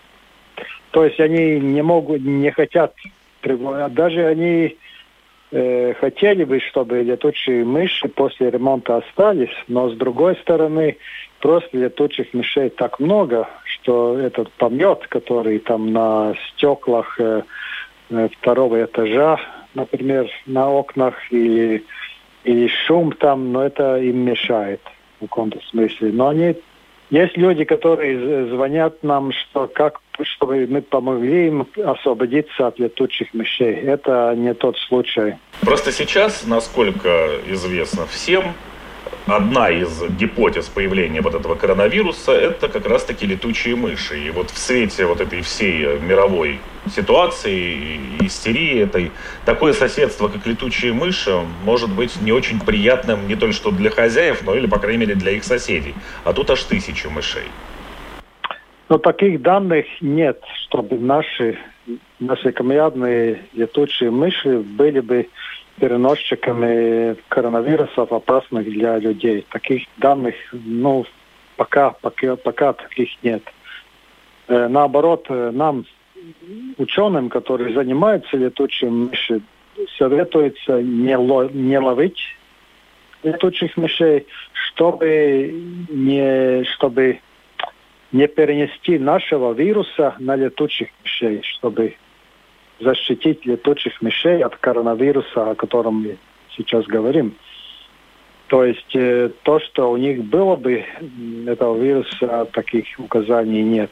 То 0.92 1.04
есть 1.04 1.20
они 1.20 1.60
не 1.60 1.82
могут, 1.82 2.22
не 2.22 2.50
хотят. 2.50 2.94
Даже 3.42 4.26
они 4.26 4.76
э, 5.54 5.94
хотели 5.94 6.42
бы, 6.44 6.58
чтобы 6.60 7.02
летучие 7.02 7.64
мыши 7.64 8.08
после 8.08 8.50
ремонта 8.50 8.96
остались, 8.96 9.54
но 9.68 9.88
с 9.88 9.96
другой 9.96 10.34
стороны, 10.36 10.96
просто 11.40 11.78
летучих 11.78 12.34
мышей 12.34 12.70
так 12.70 12.98
много, 12.98 13.48
что 13.64 14.18
этот 14.18 14.50
помет, 14.52 15.06
который 15.08 15.60
там 15.60 15.92
на 15.92 16.34
стеклах 16.48 17.20
э, 17.20 17.42
э, 18.10 18.28
второго 18.38 18.84
этажа, 18.84 19.38
например, 19.74 20.28
на 20.46 20.70
окнах 20.70 21.14
и 21.30 21.84
и 22.42 22.68
шум 22.68 23.12
там, 23.12 23.52
но 23.52 23.64
это 23.64 23.96
им 23.96 24.18
мешает 24.18 24.80
в 25.16 25.20
каком-то 25.22 25.60
смысле. 25.70 26.10
Но 26.12 26.28
они 26.28 26.56
есть 27.22 27.36
люди, 27.36 27.64
которые 27.64 28.48
звонят 28.48 29.02
нам, 29.02 29.32
что 29.32 29.66
как 29.66 30.00
чтобы 30.22 30.66
мы 30.68 30.80
помогли 30.80 31.48
им 31.48 31.66
освободиться 31.84 32.68
от 32.68 32.78
летучих 32.78 33.34
мышей. 33.34 33.74
Это 33.74 34.32
не 34.36 34.54
тот 34.54 34.76
случай. 34.78 35.34
Просто 35.60 35.90
сейчас, 35.90 36.46
насколько 36.46 37.30
известно 37.48 38.06
всем, 38.06 38.54
одна 39.26 39.70
из 39.70 40.02
гипотез 40.18 40.68
появления 40.68 41.20
вот 41.20 41.34
этого 41.34 41.54
коронавируса– 41.54 42.32
это 42.32 42.68
как 42.68 42.86
раз-таки 42.86 43.26
летучие 43.26 43.76
мыши. 43.76 44.18
И 44.18 44.30
вот 44.30 44.50
в 44.50 44.58
свете 44.58 45.06
вот 45.06 45.20
этой 45.20 45.40
всей 45.42 45.98
мировой 45.98 46.60
ситуации, 46.94 48.00
истерии 48.20 48.80
этой, 48.80 49.10
такое 49.44 49.72
соседство, 49.72 50.28
как 50.28 50.46
летучие 50.46 50.92
мыши, 50.92 51.40
может 51.64 51.90
быть 51.90 52.20
не 52.20 52.32
очень 52.32 52.60
приятным 52.60 53.26
не 53.26 53.36
только 53.36 53.54
что 53.54 53.70
для 53.70 53.90
хозяев, 53.90 54.42
но 54.44 54.54
или, 54.54 54.66
по 54.66 54.78
крайней 54.78 54.98
мере, 54.98 55.14
для 55.14 55.32
их 55.32 55.44
соседей. 55.44 55.94
А 56.24 56.32
тут 56.32 56.50
аж 56.50 56.62
тысячи 56.62 57.06
мышей. 57.06 57.48
Но 58.88 58.98
таких 58.98 59.40
данных 59.40 59.86
нет, 60.02 60.40
чтобы 60.66 60.98
наши 60.98 61.58
насекомоядные 62.18 63.42
летучие 63.54 64.10
мыши 64.10 64.58
были 64.58 65.00
бы 65.00 65.26
переносчиками 65.78 67.16
коронавирусов, 67.28 68.12
опасных 68.12 68.64
для 68.64 68.98
людей. 68.98 69.46
Таких 69.50 69.84
данных, 69.98 70.34
ну, 70.52 71.04
пока, 71.56 71.90
пока, 71.90 72.36
пока 72.36 72.72
таких 72.72 73.10
нет. 73.22 73.42
Э, 74.48 74.68
наоборот, 74.68 75.26
нам, 75.28 75.84
ученым, 76.78 77.28
которые 77.28 77.74
занимаются 77.74 78.36
летучими 78.36 78.90
мышами, 78.90 79.42
советуется 79.98 80.82
не, 80.82 81.16
ло, 81.16 81.48
не 81.48 81.78
ловить 81.78 82.20
летучих 83.24 83.76
мышей, 83.76 84.26
чтобы 84.52 85.50
не, 85.88 86.64
чтобы 86.64 87.20
не 88.12 88.28
перенести 88.28 88.98
нашего 88.98 89.52
вируса 89.52 90.14
на 90.18 90.36
летучих 90.36 90.88
мышей, 91.02 91.42
чтобы 91.42 91.96
защитить 92.80 93.44
летучих 93.46 94.00
мышей 94.02 94.42
от 94.42 94.56
коронавируса, 94.56 95.50
о 95.50 95.54
котором 95.54 96.02
мы 96.02 96.18
сейчас 96.56 96.84
говорим. 96.86 97.34
То 98.48 98.64
есть 98.64 98.94
э, 98.94 99.30
то, 99.42 99.58
что 99.60 99.90
у 99.90 99.96
них 99.96 100.22
было 100.24 100.56
бы 100.56 100.84
этого 101.46 101.76
вируса, 101.80 102.46
таких 102.52 102.86
указаний 102.98 103.62
нет. 103.62 103.90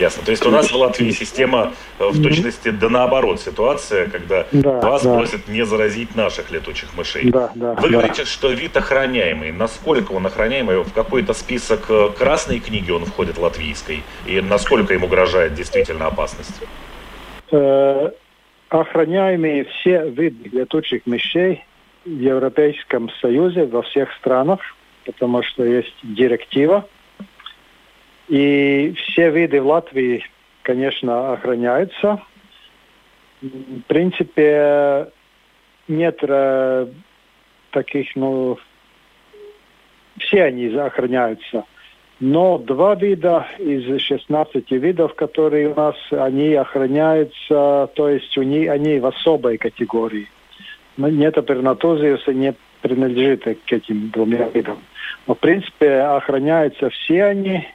Ясно. 0.00 0.24
То 0.24 0.30
есть 0.30 0.46
у 0.46 0.50
нас 0.50 0.72
в 0.72 0.74
Латвии 0.74 1.10
система 1.10 1.74
э, 1.98 2.08
в 2.08 2.22
точности 2.22 2.70
да 2.70 2.88
наоборот 2.88 3.38
ситуация, 3.38 4.08
когда 4.08 4.46
да, 4.50 4.80
вас 4.80 5.02
да. 5.02 5.14
просят 5.14 5.46
не 5.48 5.66
заразить 5.66 6.16
наших 6.16 6.50
летучих 6.50 6.96
мышей. 6.96 7.30
Да, 7.30 7.52
да, 7.54 7.74
Вы 7.74 7.82
да. 7.82 7.88
говорите, 7.88 8.24
что 8.24 8.50
вид 8.50 8.74
охраняемый. 8.76 9.52
Насколько 9.52 10.12
он 10.12 10.26
охраняемый? 10.26 10.82
В 10.82 10.92
какой-то 10.94 11.34
список 11.34 11.90
э, 11.90 12.08
красной 12.16 12.60
книги 12.60 12.90
он 12.90 13.04
входит 13.04 13.36
латвийской? 13.36 14.02
И 14.26 14.40
насколько 14.40 14.94
им 14.94 15.04
угрожает 15.04 15.54
действительно 15.54 16.06
опасность? 16.06 16.62
Э, 17.50 18.10
охраняемые 18.68 19.64
все 19.64 20.08
виды 20.08 20.48
летучих 20.50 21.04
мышей 21.06 21.64
в 22.04 22.08
Европейском 22.08 23.10
Союзе 23.20 23.66
во 23.66 23.82
всех 23.82 24.12
странах, 24.14 24.60
потому 25.04 25.42
что 25.42 25.64
есть 25.64 25.94
директива. 26.02 26.88
И 28.28 28.94
все 28.96 29.30
виды 29.30 29.60
в 29.60 29.66
Латвии, 29.66 30.24
конечно, 30.62 31.32
охраняются. 31.32 32.22
В 33.42 33.80
принципе, 33.88 35.10
нет 35.88 36.18
э, 36.22 36.86
таких, 37.72 38.14
ну, 38.14 38.58
все 40.18 40.44
они 40.44 40.68
охраняются. 40.76 41.64
Но 42.20 42.58
два 42.58 42.94
вида 42.94 43.46
из 43.58 44.02
16 44.02 44.70
видов, 44.72 45.14
которые 45.14 45.70
у 45.70 45.74
нас, 45.74 45.96
они 46.10 46.52
охраняются, 46.52 47.88
то 47.94 48.08
есть 48.10 48.36
у 48.36 48.42
них, 48.42 48.70
они 48.70 48.98
в 48.98 49.06
особой 49.06 49.56
категории. 49.56 50.28
Нетопернатозиуса 50.98 52.34
не 52.34 52.54
принадлежит 52.82 53.44
к 53.44 53.72
этим 53.72 54.10
двумя 54.10 54.48
видам. 54.52 54.78
Но, 55.26 55.34
в 55.34 55.38
принципе, 55.38 56.00
охраняются 56.00 56.90
все 56.90 57.24
они. 57.24 57.66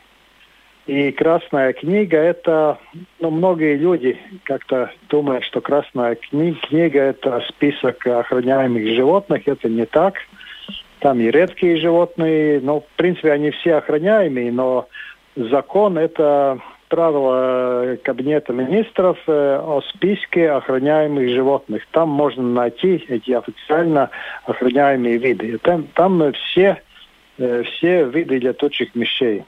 И 0.86 1.12
Красная 1.12 1.74
книга– 1.74 2.18
это, 2.20 2.78
ну, 3.20 3.32
многие 3.32 3.76
люди 3.76 4.20
как-то 4.44 4.92
думают, 5.10 5.44
что 5.44 5.60
Красная 5.60 6.16
книга– 6.16 7.00
это 7.02 7.44
список 7.50 8.06
охраняемых 8.06 8.86
животных. 8.96 9.48
Это 9.48 9.68
не 9.68 9.88
так. 9.88 10.18
Там 11.00 11.20
и 11.20 11.30
редкие 11.30 11.78
животные, 11.78 12.60
но 12.62 12.82
в 12.82 12.88
принципе 12.96 13.32
они 13.32 13.52
все 13.52 13.76
охраняемые, 13.76 14.52
но 14.52 14.88
закон 15.36 15.98
это 15.98 16.60
правило 16.90 17.98
Кабинета 18.04 18.54
министров 18.54 19.18
э, 19.28 19.60
о 19.62 19.82
списке 19.82 20.52
охраняемых 20.52 21.30
животных. 21.30 21.84
Там 21.92 22.10
можно 22.10 22.44
найти 22.44 23.04
эти 23.08 23.32
официально 23.32 24.10
охраняемые 24.46 25.18
виды. 25.18 25.58
Там, 25.58 25.88
там 25.94 26.32
все, 26.34 26.82
э, 27.38 27.64
все 27.64 28.06
виды 28.06 28.38
летучих 28.38 28.94
мышей. 28.96 29.44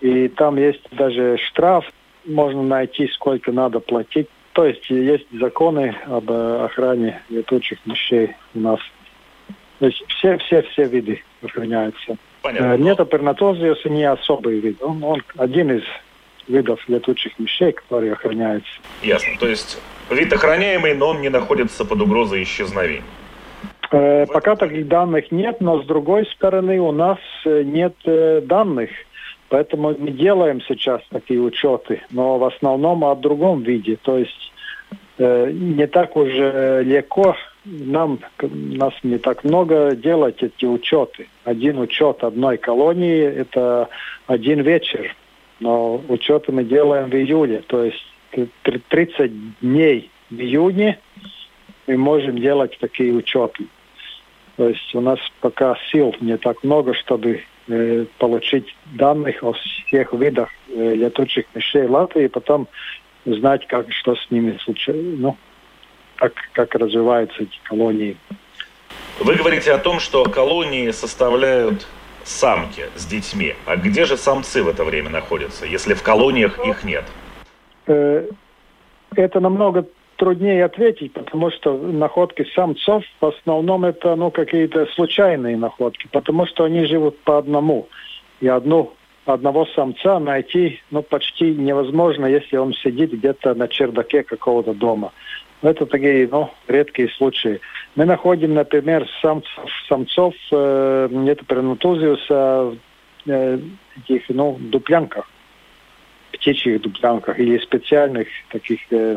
И 0.00 0.28
там 0.28 0.56
есть 0.56 0.82
даже 0.92 1.38
штраф, 1.38 1.84
можно 2.26 2.62
найти, 2.62 3.08
сколько 3.08 3.52
надо 3.52 3.80
платить. 3.80 4.28
То 4.52 4.66
есть 4.66 4.88
есть 4.88 5.26
законы 5.32 5.96
об 6.06 6.30
охране 6.30 7.20
летучих 7.28 7.78
мышей 7.86 8.36
у 8.54 8.60
нас 8.60 8.78
то 9.78 9.86
есть 9.86 10.02
все, 10.08 10.38
все, 10.38 10.62
все 10.62 10.84
виды 10.84 11.22
охраняются. 11.42 12.16
Понятно. 12.42 12.74
Э, 12.74 12.78
Нетопернатозиус 12.78 13.84
не 13.86 14.04
особый 14.04 14.60
вид. 14.60 14.82
Он, 14.82 15.02
он 15.02 15.22
один 15.36 15.72
из 15.72 15.82
видов 16.46 16.80
летучих 16.88 17.38
мышей, 17.38 17.72
которые 17.72 18.12
охраняются. 18.12 18.72
Ясно. 19.02 19.32
То 19.38 19.48
есть 19.48 19.80
вид 20.10 20.32
охраняемый, 20.32 20.94
но 20.94 21.08
он 21.08 21.20
не 21.20 21.30
находится 21.30 21.84
под 21.84 22.02
угрозой 22.02 22.42
исчезновения. 22.42 23.02
Э, 23.90 24.26
пока 24.26 24.56
таких 24.56 24.88
данных 24.88 25.30
нет, 25.32 25.60
но 25.60 25.82
с 25.82 25.86
другой 25.86 26.26
стороны 26.26 26.80
у 26.80 26.92
нас 26.92 27.18
э, 27.44 27.62
нет 27.62 27.94
э, 28.04 28.40
данных. 28.42 28.90
Поэтому 29.48 29.94
мы 29.98 30.10
делаем 30.10 30.60
сейчас 30.62 31.00
такие 31.10 31.40
учеты, 31.40 32.02
но 32.10 32.38
в 32.38 32.44
основном 32.44 33.04
о 33.04 33.14
другом 33.14 33.62
виде. 33.62 33.96
То 34.02 34.18
есть 34.18 34.52
э, 35.18 35.50
не 35.52 35.86
так 35.86 36.16
уже 36.16 36.82
легко 36.84 37.36
нам, 37.64 38.20
нас 38.42 38.94
не 39.02 39.18
так 39.18 39.44
много 39.44 39.94
делать 39.94 40.42
эти 40.42 40.64
учеты. 40.64 41.28
Один 41.44 41.78
учет 41.78 42.22
одной 42.22 42.58
колонии– 42.58 43.22
это 43.36 43.88
один 44.26 44.60
вечер. 44.60 45.14
Но 45.60 46.02
учеты 46.08 46.52
мы 46.52 46.64
делаем 46.64 47.10
в 47.10 47.14
июле. 47.14 47.62
То 47.66 47.84
есть 47.84 48.04
30 48.88 49.60
дней 49.60 50.10
в 50.30 50.34
июне 50.34 50.98
мы 51.86 51.96
можем 51.96 52.38
делать 52.38 52.76
такие 52.80 53.12
учеты. 53.12 53.66
То 54.56 54.68
есть 54.68 54.94
у 54.94 55.00
нас 55.00 55.18
пока 55.40 55.76
сил 55.90 56.14
не 56.20 56.36
так 56.36 56.62
много, 56.62 56.94
чтобы 56.94 57.42
э, 57.68 58.06
получить 58.18 58.74
данных 58.94 59.42
о 59.42 59.52
всех 59.52 60.12
видах 60.12 60.48
э, 60.68 60.94
летучих 60.94 61.46
мышей 61.54 61.86
Латвии, 61.86 62.24
и 62.24 62.28
потом 62.28 62.68
знать, 63.24 63.66
как, 63.66 63.92
что 63.92 64.14
с 64.14 64.30
ними 64.30 64.56
случилось. 64.62 65.18
Ну, 65.18 65.36
как, 66.28 66.32
как 66.52 66.74
развиваются 66.74 67.42
эти 67.42 67.58
колонии. 67.64 68.16
Вы 69.20 69.34
говорите 69.34 69.72
о 69.72 69.78
том, 69.78 70.00
что 70.00 70.24
колонии 70.24 70.90
составляют 70.90 71.86
самки 72.24 72.84
с 72.96 73.06
детьми. 73.06 73.54
А 73.66 73.76
где 73.76 74.04
же 74.06 74.16
самцы 74.16 74.62
в 74.62 74.68
это 74.68 74.84
время 74.84 75.10
находятся, 75.10 75.66
если 75.66 75.94
в 75.94 76.02
колониях 76.02 76.58
их 76.66 76.84
нет? 76.84 77.04
Э, 77.86 78.26
это 79.14 79.40
намного 79.40 79.86
труднее 80.16 80.64
ответить, 80.64 81.12
потому 81.12 81.50
что 81.50 81.76
находки 81.76 82.46
самцов 82.54 83.04
в 83.20 83.26
основном 83.26 83.84
это 83.84 84.16
ну, 84.16 84.30
какие-то 84.30 84.86
случайные 84.94 85.56
находки, 85.56 86.08
потому 86.10 86.46
что 86.46 86.64
они 86.64 86.86
живут 86.86 87.18
по 87.20 87.38
одному. 87.38 87.88
И 88.40 88.48
одну, 88.48 88.94
одного 89.26 89.66
самца 89.66 90.18
найти 90.18 90.80
ну, 90.90 91.02
почти 91.02 91.54
невозможно, 91.54 92.26
если 92.26 92.56
он 92.56 92.72
сидит 92.72 93.12
где-то 93.12 93.54
на 93.54 93.68
чердаке 93.68 94.22
какого-то 94.22 94.72
дома. 94.72 95.12
Это 95.64 95.86
такие 95.86 96.28
ну, 96.30 96.50
редкие 96.68 97.08
случаи. 97.08 97.58
Мы 97.96 98.04
находим, 98.04 98.52
например, 98.52 99.08
самцов, 99.22 99.70
самцов 99.88 100.34
э, 100.52 101.08
нетопернатузиуса 101.10 102.76
э, 103.26 103.58
таких, 103.94 104.24
ну, 104.28 104.58
дуплянках, 104.60 105.26
птичьих 106.32 106.82
дуплянках 106.82 107.40
или 107.40 107.56
специальных 107.56 108.28
таких, 108.50 108.80
э, 108.90 109.16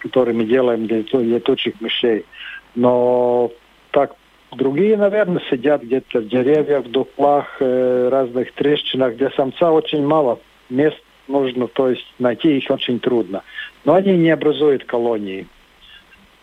которые 0.00 0.34
мы 0.34 0.42
делаем 0.44 0.88
для 0.88 1.04
летучих 1.12 1.80
мышей. 1.80 2.26
Но 2.74 3.52
так 3.92 4.16
другие, 4.50 4.96
наверное, 4.96 5.40
сидят 5.50 5.84
где-то 5.84 6.18
в 6.18 6.26
деревьях, 6.26 6.86
в 6.86 6.90
дуплах, 6.90 7.46
э, 7.60 8.08
разных 8.10 8.52
трещинах, 8.54 9.14
где 9.14 9.30
самца 9.30 9.70
очень 9.70 10.04
мало 10.04 10.40
мест 10.68 10.98
нужно, 11.28 11.68
то 11.68 11.90
есть 11.90 12.12
найти 12.18 12.58
их 12.58 12.68
очень 12.70 12.98
трудно. 12.98 13.44
Но 13.84 13.94
они 13.94 14.16
не 14.16 14.30
образуют 14.30 14.82
колонии. 14.82 15.46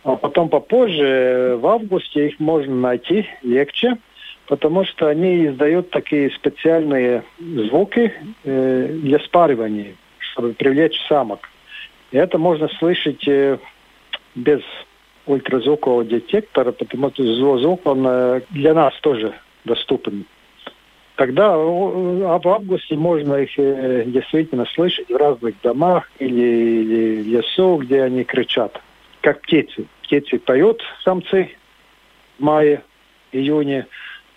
А 0.07 0.15
потом 0.15 0.47
попозже, 0.47 1.57
в 1.59 1.67
августе, 1.67 2.27
их 2.27 2.39
можно 2.39 2.73
найти 2.73 3.27
легче, 3.43 3.97
потому 4.47 4.85
что 4.85 5.09
они 5.09 5.47
издают 5.47 5.89
такие 5.89 6.31
специальные 6.31 7.23
звуки 7.37 8.13
э, 8.45 8.87
для 9.03 9.19
спаривания, 9.19 9.95
чтобы 10.19 10.53
привлечь 10.53 10.97
самок. 11.09 11.49
И 12.11 12.17
это 12.17 12.37
можно 12.37 12.69
слышать 12.79 13.27
э, 13.27 13.57
без 14.33 14.61
ультразвукового 15.25 16.05
детектора, 16.05 16.71
потому 16.71 17.11
что 17.11 17.57
звук 17.59 17.85
он 17.85 18.05
э, 18.07 18.41
для 18.51 18.73
нас 18.73 18.93
тоже 19.01 19.33
доступен. 19.65 20.23
Тогда 21.17 21.57
в 21.57 22.47
августе 22.47 22.95
можно 22.95 23.35
их 23.35 23.59
э, 23.59 24.05
действительно 24.05 24.67
слышать 24.73 25.09
в 25.09 25.17
разных 25.17 25.59
домах 25.61 26.09
или, 26.19 26.31
или 26.31 27.21
в 27.23 27.27
лесу, 27.27 27.75
где 27.75 28.03
они 28.03 28.23
кричат, 28.23 28.81
как 29.19 29.41
птицы. 29.41 29.85
Птицы 30.07 30.39
поют, 30.39 30.81
самцы 31.03 31.49
в 32.39 32.41
мае, 32.41 32.81
июне, 33.33 33.87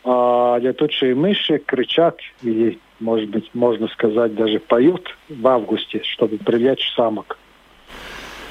а 0.02 0.59
летучие 0.59 1.14
мыши 1.14 1.59
кричат 1.59 2.18
или, 2.42 2.80
может 2.98 3.28
быть, 3.30 3.48
можно 3.54 3.87
сказать, 3.87 4.35
даже 4.35 4.59
поют 4.59 5.16
в 5.28 5.46
августе, 5.46 6.02
чтобы 6.02 6.38
привлечь 6.38 6.92
самок. 6.96 7.38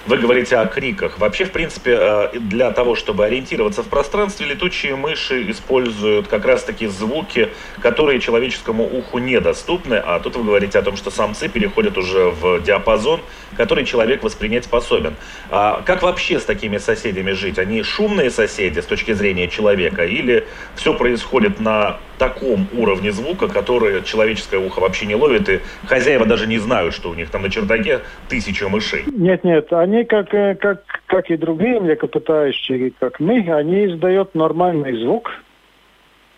Вы 0.10 0.18
говорите 0.18 0.58
о 0.58 0.66
криках. 0.66 1.20
Вообще, 1.20 1.46
в 1.46 1.52
принципе, 1.52 1.96
э, 1.96 2.40
для 2.40 2.72
того, 2.72 2.96
чтобы 2.96 3.26
ориентироваться 3.26 3.84
в 3.84 3.90
пространстве, 3.90 4.48
летучие 4.48 4.96
мыши 4.96 5.52
используют 5.52 6.28
как 6.28 6.46
раз-таки 6.46 6.88
звуки, 6.88 7.50
которые 7.80 8.20
человеческому 8.20 8.86
уху 8.86 9.20
недоступны. 9.20 10.02
А 10.04 10.20
тут 10.20 10.36
вы 10.36 10.46
говорите 10.46 10.80
о 10.80 10.82
том, 10.82 10.98
что 10.98 11.12
самцы 11.12 11.48
переходят 11.48 11.96
уже 11.96 12.32
в 12.32 12.60
диапазон, 12.60 13.22
который 13.56 13.86
человек 13.86 14.24
воспринять 14.24 14.66
способен. 14.66 15.16
А 15.52 15.84
как 15.86 16.02
вообще 16.02 16.40
с 16.40 16.44
такими 16.44 16.80
соседями 16.80 17.34
жить? 17.34 17.60
Они 17.60 17.84
шумные 17.84 18.32
соседи 18.32 18.80
с 18.80 18.86
точки 18.86 19.14
зрения 19.14 19.48
человека? 19.48 20.06
Или 20.06 20.48
все 20.76 20.96
происходит 20.96 21.60
на 21.60 22.00
таком 22.20 22.68
уровне 22.78 23.12
звука, 23.12 23.48
который 23.48 24.04
человеческое 24.04 24.60
ухо 24.60 24.82
вообще 24.82 25.08
не 25.08 25.16
ловит, 25.16 25.50
и 25.50 25.62
хозяева 25.88 26.26
даже 26.26 26.46
не 26.46 26.60
знают, 26.60 26.94
что 26.94 27.10
у 27.10 27.16
них 27.16 27.32
там 27.32 27.42
на 27.42 27.50
чердаке 27.50 28.02
тысяча 28.28 28.70
мышей. 28.70 29.04
Нет, 29.08 29.44
нет, 29.44 29.74
они 29.74 30.04
как, 30.04 30.34
э, 30.34 30.56
как, 30.56 30.84
как 31.08 31.32
и 31.32 31.38
другие 31.38 31.80
млекопитающие, 31.80 32.92
как 33.00 33.20
мы, 33.20 33.40
они 33.52 33.86
издают 33.88 34.36
нормальный 34.36 35.02
звук. 35.02 35.32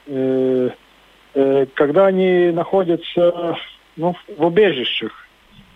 Э, 0.08 0.70
э, 1.34 1.65
когда 1.74 2.06
они 2.06 2.52
находятся 2.52 3.58
ну, 3.98 4.15
в 4.38 4.46
убежищах, 4.46 5.12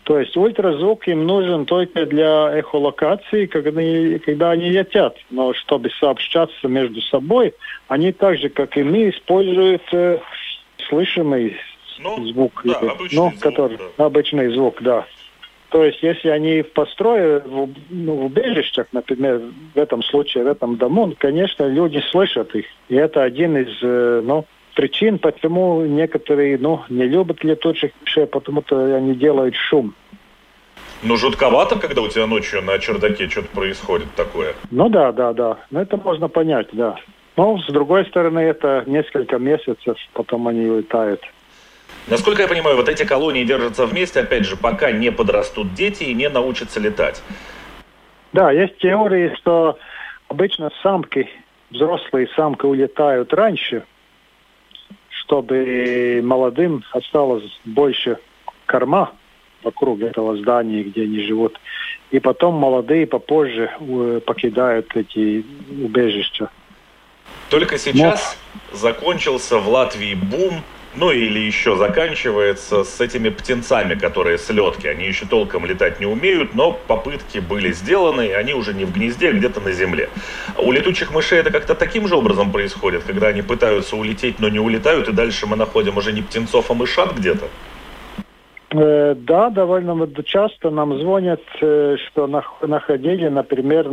то 0.05 0.19
есть 0.19 0.37
ультразвук 0.37 1.07
им 1.07 1.25
нужен 1.25 1.65
только 1.65 2.05
для 2.05 2.59
эхолокации, 2.59 3.47
когда 3.47 3.79
они, 3.79 4.19
когда 4.19 4.51
они 4.51 4.69
летят. 4.69 5.17
Но 5.31 5.55
чтобы 5.55 5.89
сообщаться 5.99 6.67
между 6.67 7.01
собой, 7.01 7.55
они 7.87 8.11
так 8.11 8.37
же, 8.37 8.49
как 8.49 8.77
и 8.77 8.83
мы, 8.83 9.09
используют 9.09 9.81
э, 9.91 10.19
слышимый 10.87 11.57
ну, 11.97 12.23
звук. 12.27 12.61
Да, 12.63 12.77
обычный 12.77 13.15
ну, 13.17 13.29
звук, 13.31 13.39
который, 13.39 13.77
да. 13.97 14.05
Обычный 14.05 14.53
звук, 14.53 14.77
да. 14.81 15.07
То 15.69 15.83
есть, 15.83 16.03
если 16.03 16.29
они 16.29 16.61
в 16.61 16.71
построе, 16.73 17.39
в, 17.39 17.69
ну, 17.89 18.13
в 18.13 18.25
убежищах, 18.25 18.85
например, 18.91 19.41
в 19.73 19.77
этом 19.77 20.03
случае, 20.03 20.43
в 20.43 20.47
этом 20.47 20.77
дому, 20.77 21.15
конечно, 21.17 21.65
люди 21.65 22.03
слышат 22.11 22.53
их. 22.53 22.65
И 22.89 22.95
это 22.95 23.23
один 23.23 23.57
из, 23.57 23.75
э, 23.81 24.21
ну, 24.23 24.45
причин, 24.75 25.17
почему 25.17 25.85
некоторые 25.85 26.57
ну, 26.57 26.83
не 26.89 27.05
любят 27.05 27.43
летучих 27.43 27.91
мышей, 28.01 28.27
потому 28.27 28.61
что 28.61 28.95
они 28.95 29.15
делают 29.15 29.55
шум. 29.55 29.95
Ну, 31.01 31.17
жутковато, 31.17 31.77
когда 31.79 32.01
у 32.01 32.07
тебя 32.07 32.27
ночью 32.27 32.61
на 32.61 32.77
чердаке 32.79 33.29
что-то 33.29 33.49
происходит 33.49 34.13
такое. 34.15 34.53
Ну 34.71 34.89
да, 34.89 35.11
да, 35.11 35.33
да. 35.33 35.57
Ну, 35.71 35.79
это 35.79 35.97
можно 35.97 36.27
понять, 36.29 36.67
да. 36.71 36.95
Но, 37.35 37.57
с 37.57 37.67
другой 37.67 38.05
стороны, 38.05 38.39
это 38.39 38.83
несколько 38.85 39.37
месяцев, 39.37 39.97
потом 40.13 40.47
они 40.47 40.67
улетают. 40.67 41.21
Насколько 42.07 42.43
я 42.43 42.47
понимаю, 42.47 42.77
вот 42.77 42.87
эти 42.87 43.03
колонии 43.03 43.43
держатся 43.43 43.85
вместе, 43.85 44.21
опять 44.21 44.45
же, 44.45 44.55
пока 44.55 44.91
не 44.91 45.11
подрастут 45.11 45.73
дети 45.73 46.03
и 46.03 46.13
не 46.13 46.29
научатся 46.29 46.79
летать. 46.79 47.21
Да, 48.31 48.51
есть 48.51 48.77
теории, 48.77 49.33
что 49.37 49.77
обычно 50.27 50.71
самки, 50.81 51.29
взрослые 51.71 52.27
самки 52.35 52.65
улетают 52.65 53.33
раньше, 53.33 53.83
чтобы 55.25 56.21
молодым 56.23 56.83
осталось 56.91 57.59
больше 57.65 58.17
корма 58.65 59.11
вокруг 59.63 60.01
этого 60.01 60.37
здания, 60.37 60.83
где 60.83 61.03
они 61.03 61.19
живут. 61.21 61.59
И 62.11 62.19
потом 62.19 62.55
молодые 62.55 63.07
попозже 63.07 63.71
э, 63.79 64.21
покидают 64.25 64.95
эти 64.95 65.43
убежища. 65.83 66.49
Только 67.49 67.77
сейчас 67.77 68.37
Но... 68.71 68.77
закончился 68.77 69.57
в 69.57 69.67
Латвии 69.67 70.13
бум 70.13 70.61
ну 70.95 71.11
или 71.11 71.39
еще 71.39 71.75
заканчивается 71.75 72.83
с 72.83 73.01
этими 73.01 73.29
птенцами, 73.29 73.95
которые 73.95 74.37
слетки. 74.37 74.87
Они 74.87 75.05
еще 75.05 75.25
толком 75.25 75.65
летать 75.65 75.99
не 75.99 76.05
умеют, 76.05 76.55
но 76.55 76.71
попытки 76.71 77.39
были 77.39 77.71
сделаны, 77.71 78.27
и 78.27 78.31
они 78.31 78.53
уже 78.53 78.73
не 78.73 78.85
в 78.85 78.93
гнезде, 78.93 79.29
а 79.29 79.33
где-то 79.33 79.59
на 79.59 79.71
земле. 79.71 80.09
У 80.57 80.71
летучих 80.71 81.13
мышей 81.13 81.39
это 81.39 81.51
как-то 81.51 81.75
таким 81.75 82.07
же 82.07 82.15
образом 82.15 82.51
происходит, 82.51 83.03
когда 83.03 83.27
они 83.27 83.41
пытаются 83.41 83.95
улететь, 83.95 84.39
но 84.39 84.49
не 84.49 84.59
улетают, 84.59 85.09
и 85.09 85.11
дальше 85.11 85.47
мы 85.47 85.55
находим 85.55 85.97
уже 85.97 86.13
не 86.13 86.21
птенцов, 86.21 86.71
а 86.71 86.73
мышат 86.73 87.13
где-то? 87.13 87.45
Э, 88.71 89.15
да, 89.15 89.49
довольно 89.49 90.07
часто 90.23 90.69
нам 90.69 90.99
звонят, 90.99 91.41
э, 91.61 91.95
что 92.07 92.27
находили, 92.61 93.27
например, 93.27 93.89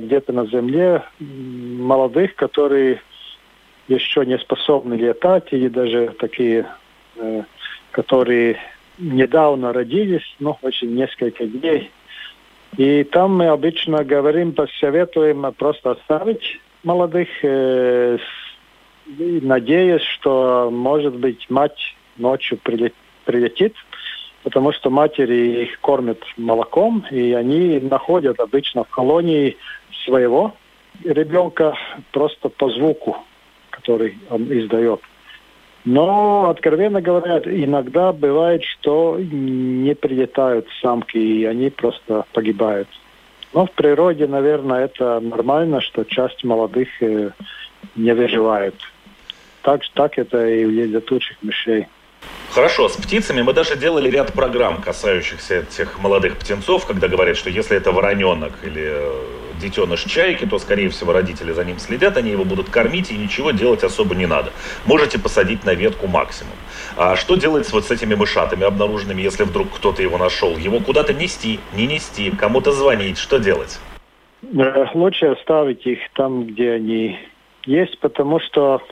где-то 0.00 0.32
на 0.32 0.46
земле 0.46 1.02
молодых, 1.18 2.34
которые 2.36 3.00
еще 3.88 4.24
не 4.26 4.38
способны 4.38 4.94
летать, 4.94 5.48
или 5.52 5.68
даже 5.68 6.14
такие, 6.18 6.66
э, 7.16 7.42
которые 7.90 8.58
недавно 8.98 9.72
родились, 9.72 10.36
ну, 10.38 10.56
очень 10.62 10.94
несколько 10.94 11.46
дней. 11.46 11.90
И 12.76 13.04
там 13.04 13.36
мы 13.36 13.48
обычно 13.48 14.04
говорим, 14.04 14.52
посоветуем 14.52 15.52
просто 15.54 15.92
оставить 15.92 16.60
молодых, 16.84 17.28
э, 17.42 18.18
надеясь, 19.06 20.02
что, 20.02 20.70
может 20.70 21.16
быть, 21.16 21.50
мать 21.50 21.94
ночью 22.16 22.58
прилетит, 23.24 23.74
потому 24.42 24.72
что 24.72 24.90
матери 24.90 25.64
их 25.64 25.80
кормят 25.80 26.22
молоком, 26.36 27.04
и 27.10 27.32
они 27.32 27.78
находят 27.80 28.40
обычно 28.40 28.84
в 28.84 28.88
колонии 28.88 29.56
своего 30.04 30.54
ребенка 31.04 31.74
просто 32.10 32.48
по 32.48 32.70
звуку 32.70 33.16
который 33.82 34.18
он 34.30 34.44
издает. 34.44 35.00
Но, 35.84 36.48
откровенно 36.48 37.00
говоря, 37.00 37.38
иногда 37.38 38.12
бывает, 38.12 38.62
что 38.64 39.18
не 39.18 39.94
прилетают 39.94 40.66
самки, 40.80 41.18
и 41.18 41.44
они 41.44 41.70
просто 41.70 42.24
погибают. 42.32 42.88
Но 43.52 43.66
в 43.66 43.72
природе, 43.72 44.26
наверное, 44.26 44.84
это 44.84 45.18
нормально, 45.20 45.80
что 45.80 46.04
часть 46.04 46.44
молодых 46.44 46.88
э, 47.02 47.30
не 47.96 48.14
выживает. 48.14 48.74
Так, 49.62 49.82
так 49.94 50.18
это 50.18 50.46
и 50.46 50.64
у 50.64 50.70
летучих 50.70 51.36
мышей. 51.42 51.86
Хорошо, 52.50 52.88
с 52.88 52.96
птицами 52.96 53.42
мы 53.42 53.52
даже 53.52 53.76
делали 53.76 54.08
ряд 54.08 54.32
программ, 54.32 54.80
касающихся 54.80 55.56
этих 55.56 55.98
молодых 55.98 56.36
птенцов, 56.36 56.86
когда 56.86 57.08
говорят, 57.08 57.36
что 57.36 57.50
если 57.50 57.76
это 57.76 57.90
вороненок 57.92 58.52
или 58.62 58.84
э, 58.84 59.51
детеныш 59.62 60.02
чайки, 60.04 60.44
то, 60.44 60.58
скорее 60.58 60.90
всего, 60.90 61.12
родители 61.12 61.52
за 61.52 61.64
ним 61.64 61.78
следят, 61.78 62.16
они 62.16 62.30
его 62.30 62.44
будут 62.44 62.68
кормить, 62.68 63.10
и 63.10 63.16
ничего 63.16 63.52
делать 63.52 63.82
особо 63.84 64.14
не 64.14 64.26
надо. 64.26 64.52
Можете 64.84 65.18
посадить 65.18 65.64
на 65.64 65.74
ветку 65.74 66.06
максимум. 66.06 66.54
А 66.96 67.16
что 67.16 67.36
делать 67.36 67.72
вот 67.72 67.86
с 67.86 67.90
этими 67.90 68.14
мышатами 68.14 68.64
обнаруженными, 68.64 69.22
если 69.22 69.44
вдруг 69.44 69.70
кто-то 69.70 70.02
его 70.02 70.18
нашел? 70.18 70.56
Его 70.58 70.80
куда-то 70.80 71.14
нести, 71.14 71.60
не 71.74 71.86
нести, 71.86 72.30
кому-то 72.30 72.72
звонить, 72.72 73.18
что 73.18 73.38
делать? 73.38 73.80
Э, 74.42 74.86
лучше 74.94 75.26
оставить 75.26 75.86
их 75.86 75.98
там, 76.14 76.46
где 76.46 76.72
они 76.72 77.18
есть, 77.64 77.98
потому 78.00 78.40
что 78.40 78.82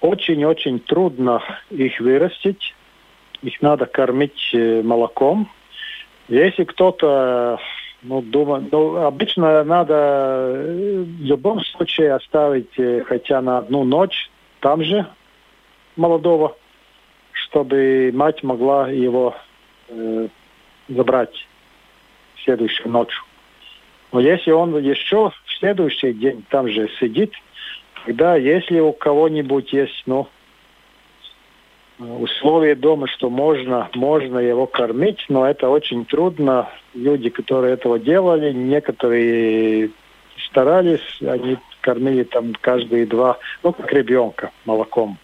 очень-очень 0.00 0.80
трудно 0.80 1.42
их 1.70 2.00
вырастить. 2.00 2.74
Их 3.42 3.60
надо 3.60 3.86
кормить 3.86 4.50
э, 4.54 4.82
молоком. 4.82 5.50
Если 6.28 6.64
кто-то 6.64 7.58
ну, 8.04 8.20
думаю, 8.20 8.68
ну, 8.70 8.96
обычно 8.96 9.64
надо 9.64 9.94
э, 9.94 11.04
в 11.04 11.22
любом 11.22 11.60
случае 11.64 12.12
оставить 12.12 12.78
э, 12.78 13.02
хотя 13.02 13.40
на 13.40 13.58
одну 13.58 13.84
ночь 13.84 14.30
там 14.60 14.84
же 14.84 15.06
молодого, 15.96 16.54
чтобы 17.32 18.10
мать 18.12 18.42
могла 18.42 18.90
его 18.90 19.34
э, 19.88 20.28
забрать 20.88 21.48
следующую 22.44 22.90
ночь. 22.92 23.14
Но 24.12 24.20
если 24.20 24.50
он 24.50 24.78
еще 24.78 25.30
в 25.30 25.58
следующий 25.58 26.12
день 26.12 26.44
там 26.50 26.68
же 26.68 26.90
сидит, 27.00 27.32
тогда 28.04 28.36
если 28.36 28.80
у 28.80 28.92
кого-нибудь 28.92 29.72
есть, 29.72 30.02
ну, 30.04 30.28
условия 31.98 32.74
дома, 32.74 33.06
что 33.06 33.30
можно, 33.30 33.88
можно 33.94 34.38
его 34.38 34.66
кормить, 34.66 35.24
но 35.28 35.46
это 35.46 35.68
очень 35.68 36.04
трудно. 36.04 36.68
Люди, 36.94 37.30
которые 37.30 37.74
этого 37.74 37.98
делали, 37.98 38.52
некоторые 38.52 39.90
старались, 40.46 41.20
они 41.20 41.58
кормили 41.80 42.24
там 42.24 42.52
каждые 42.60 43.06
два, 43.06 43.38
ну, 43.62 43.72
как 43.72 43.92
ребенка 43.92 44.50
молоком. 44.64 45.18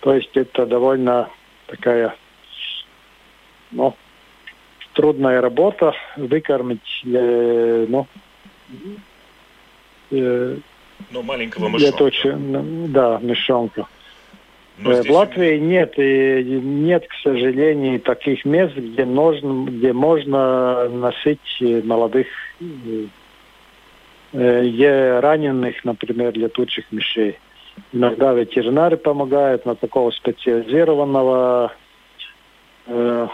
То 0.00 0.14
есть 0.14 0.36
это 0.36 0.66
довольно 0.66 1.28
такая, 1.66 2.14
ну, 3.70 3.94
трудная 4.94 5.40
работа 5.40 5.94
выкормить, 6.16 7.02
э, 7.04 7.86
ну, 7.88 8.06
э, 10.10 10.56
ну, 11.10 11.22
маленького 11.22 11.68
мышонка. 11.68 12.04
Летучего, 12.04 12.38
да, 12.88 13.18
мышонка. 13.20 13.86
Но 14.78 14.92
э, 14.92 15.02
в 15.02 15.10
Латвии 15.10 15.58
нет, 15.58 15.94
и 15.98 16.42
нет, 16.42 17.06
к 17.06 17.14
сожалению, 17.22 18.00
таких 18.00 18.44
мест, 18.44 18.74
где 18.74 19.04
можно, 19.04 19.68
где 19.68 19.92
можно 19.92 20.88
носить 20.88 21.60
молодых 21.84 22.26
э, 24.32 25.20
раненых, 25.20 25.84
например, 25.84 26.32
летучих 26.34 26.84
мышей. 26.90 27.38
Иногда 27.92 28.32
ветеринары 28.32 28.96
помогают, 28.96 29.64
но 29.66 29.74
такого 29.74 30.10
специализированного 30.10 31.72
э, 32.86 33.28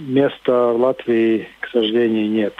места 0.00 0.72
в 0.72 0.80
Латвии, 0.80 1.48
к 1.60 1.68
сожалению, 1.68 2.28
нет. 2.30 2.54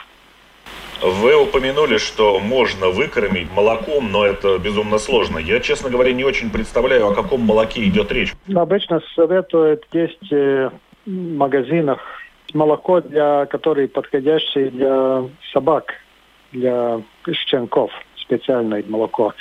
Вы 1.03 1.37
упомянули, 1.37 1.99
что 1.99 2.39
можно 2.41 2.89
выкормить 2.89 3.51
молоком, 3.53 4.11
но 4.11 4.25
это 4.27 4.59
безумно 4.59 4.99
сложно. 4.99 5.39
Я, 5.39 5.61
честно 5.61 5.91
говоря, 5.91 6.13
не 6.13 6.25
очень 6.25 6.51
представляю, 6.51 7.09
о 7.09 7.15
каком 7.15 7.43
молоке 7.43 7.85
идет 7.85 8.13
речь. 8.13 8.35
Обычно 8.55 9.01
советуют 9.15 9.87
есть 9.93 10.33
э, 10.33 10.71
в 11.07 11.11
магазинах 11.11 12.01
молоко, 12.53 13.01
для, 13.01 13.47
которое 13.47 13.89
подходящее 13.89 14.71
для 14.71 15.25
собак, 15.53 15.95
для 16.53 17.01
щенков, 17.47 17.91
специальное 18.17 18.83
молоко. 18.87 19.35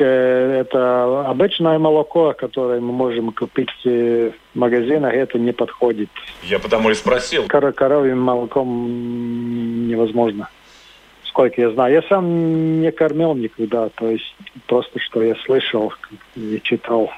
Э, 0.00 0.60
это 0.60 1.26
обычное 1.28 1.78
молоко, 1.78 2.34
которое 2.34 2.80
мы 2.80 2.92
можем 2.92 3.32
купить 3.32 3.70
в 3.84 4.32
магазинах, 4.54 5.12
это 5.14 5.38
не 5.38 5.52
подходит. 5.52 6.08
Я 6.42 6.58
потому 6.58 6.90
и 6.90 6.94
спросил. 6.94 7.46
Кор 7.48 7.72
коровьим 7.72 8.20
молоком 8.20 9.88
невозможно 9.88 10.48
сколько 11.36 11.60
я 11.60 11.70
знаю. 11.70 11.92
Я 11.92 12.02
сам 12.08 12.80
не 12.80 12.90
кормил 12.90 13.34
никогда, 13.34 13.90
то 13.90 14.08
есть 14.08 14.34
просто 14.66 14.98
что 14.98 15.22
я 15.22 15.34
слышал 15.44 15.92
и 16.34 16.58
читал. 16.62 17.10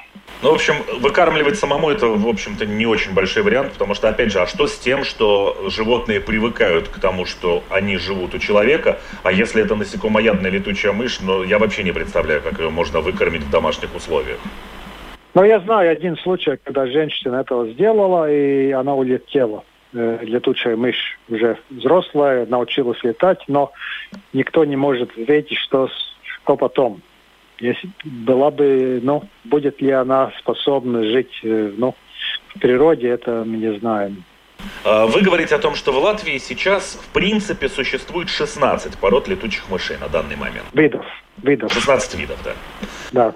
Ну, 0.43 0.51
в 0.51 0.55
общем, 0.55 0.75
выкармливать 1.01 1.57
самому 1.57 1.89
это, 1.89 2.09
в 2.09 2.27
общем-то, 2.27 2.67
не 2.67 2.85
очень 2.85 3.15
большой 3.15 3.45
вариант, 3.45 3.75
потому 3.75 3.95
что, 3.95 4.09
опять 4.09 4.33
же, 4.33 4.41
а 4.41 4.47
что 4.49 4.67
с 4.67 4.77
тем, 4.77 5.05
что 5.05 5.57
животные 5.69 6.21
привыкают 6.21 6.89
к 6.89 6.99
тому, 7.01 7.27
что 7.27 7.63
они 7.71 7.97
живут 7.97 8.35
у 8.35 8.39
человека, 8.39 8.99
а 9.23 9.31
если 9.31 9.63
это 9.63 9.77
насекомоядная 9.77 10.51
летучая 10.51 10.93
мышь, 10.93 11.21
ну, 11.21 11.45
я 11.45 11.61
вообще 11.61 11.85
не 11.85 11.93
представляю, 11.93 12.43
как 12.43 12.59
ее 12.59 12.71
можно 12.71 13.01
выкормить 13.01 13.43
в 13.43 13.51
домашних 13.51 13.95
условиях. 13.95 14.39
Ну, 15.35 15.45
я 15.45 15.61
знаю 15.61 15.93
один 15.93 16.17
случай, 16.17 16.59
когда 16.65 16.87
женщина 16.87 17.37
этого 17.37 17.69
сделала, 17.69 18.29
и 18.29 18.73
она 18.73 18.97
улетела. 18.97 19.63
Э, 19.95 20.19
летучая 20.21 20.77
мышь 20.77 21.19
уже 21.31 21.57
взрослая, 21.71 22.45
научилась 22.45 23.03
летать, 23.03 23.43
но 23.49 23.73
никто 24.35 24.67
не 24.67 24.77
может 24.77 25.11
ответить, 25.13 25.57
что, 25.57 25.89
что 26.23 26.57
потом. 26.57 27.01
Если 27.59 27.89
была 28.05 28.51
бы, 28.51 29.01
ну, 29.03 29.25
будет 29.45 29.81
ли 29.81 29.91
она 29.91 30.31
способна 30.41 31.05
жить, 31.05 31.33
э, 31.43 31.73
ну, 31.75 31.95
в 32.49 32.61
природе, 32.61 33.09
это 33.09 33.45
мы 33.47 33.57
не 33.57 33.79
знаем. 33.79 34.25
А, 34.85 35.07
вы 35.07 35.23
говорите 35.23 35.55
о 35.55 35.59
том, 35.59 35.75
что 35.75 35.93
в 35.93 35.97
Латвии 35.97 36.37
сейчас, 36.37 36.99
в 37.03 37.13
принципе, 37.15 37.71
существует 37.71 38.29
16 38.29 38.99
пород 38.99 39.27
летучих 39.27 39.71
мышей 39.71 39.97
на 39.97 40.09
данный 40.09 40.37
момент. 40.37 40.67
Видов. 40.75 41.07
видов. 41.43 41.73
16 41.73 42.15
видов, 42.17 42.39
да. 42.45 42.53
Да. 43.13 43.35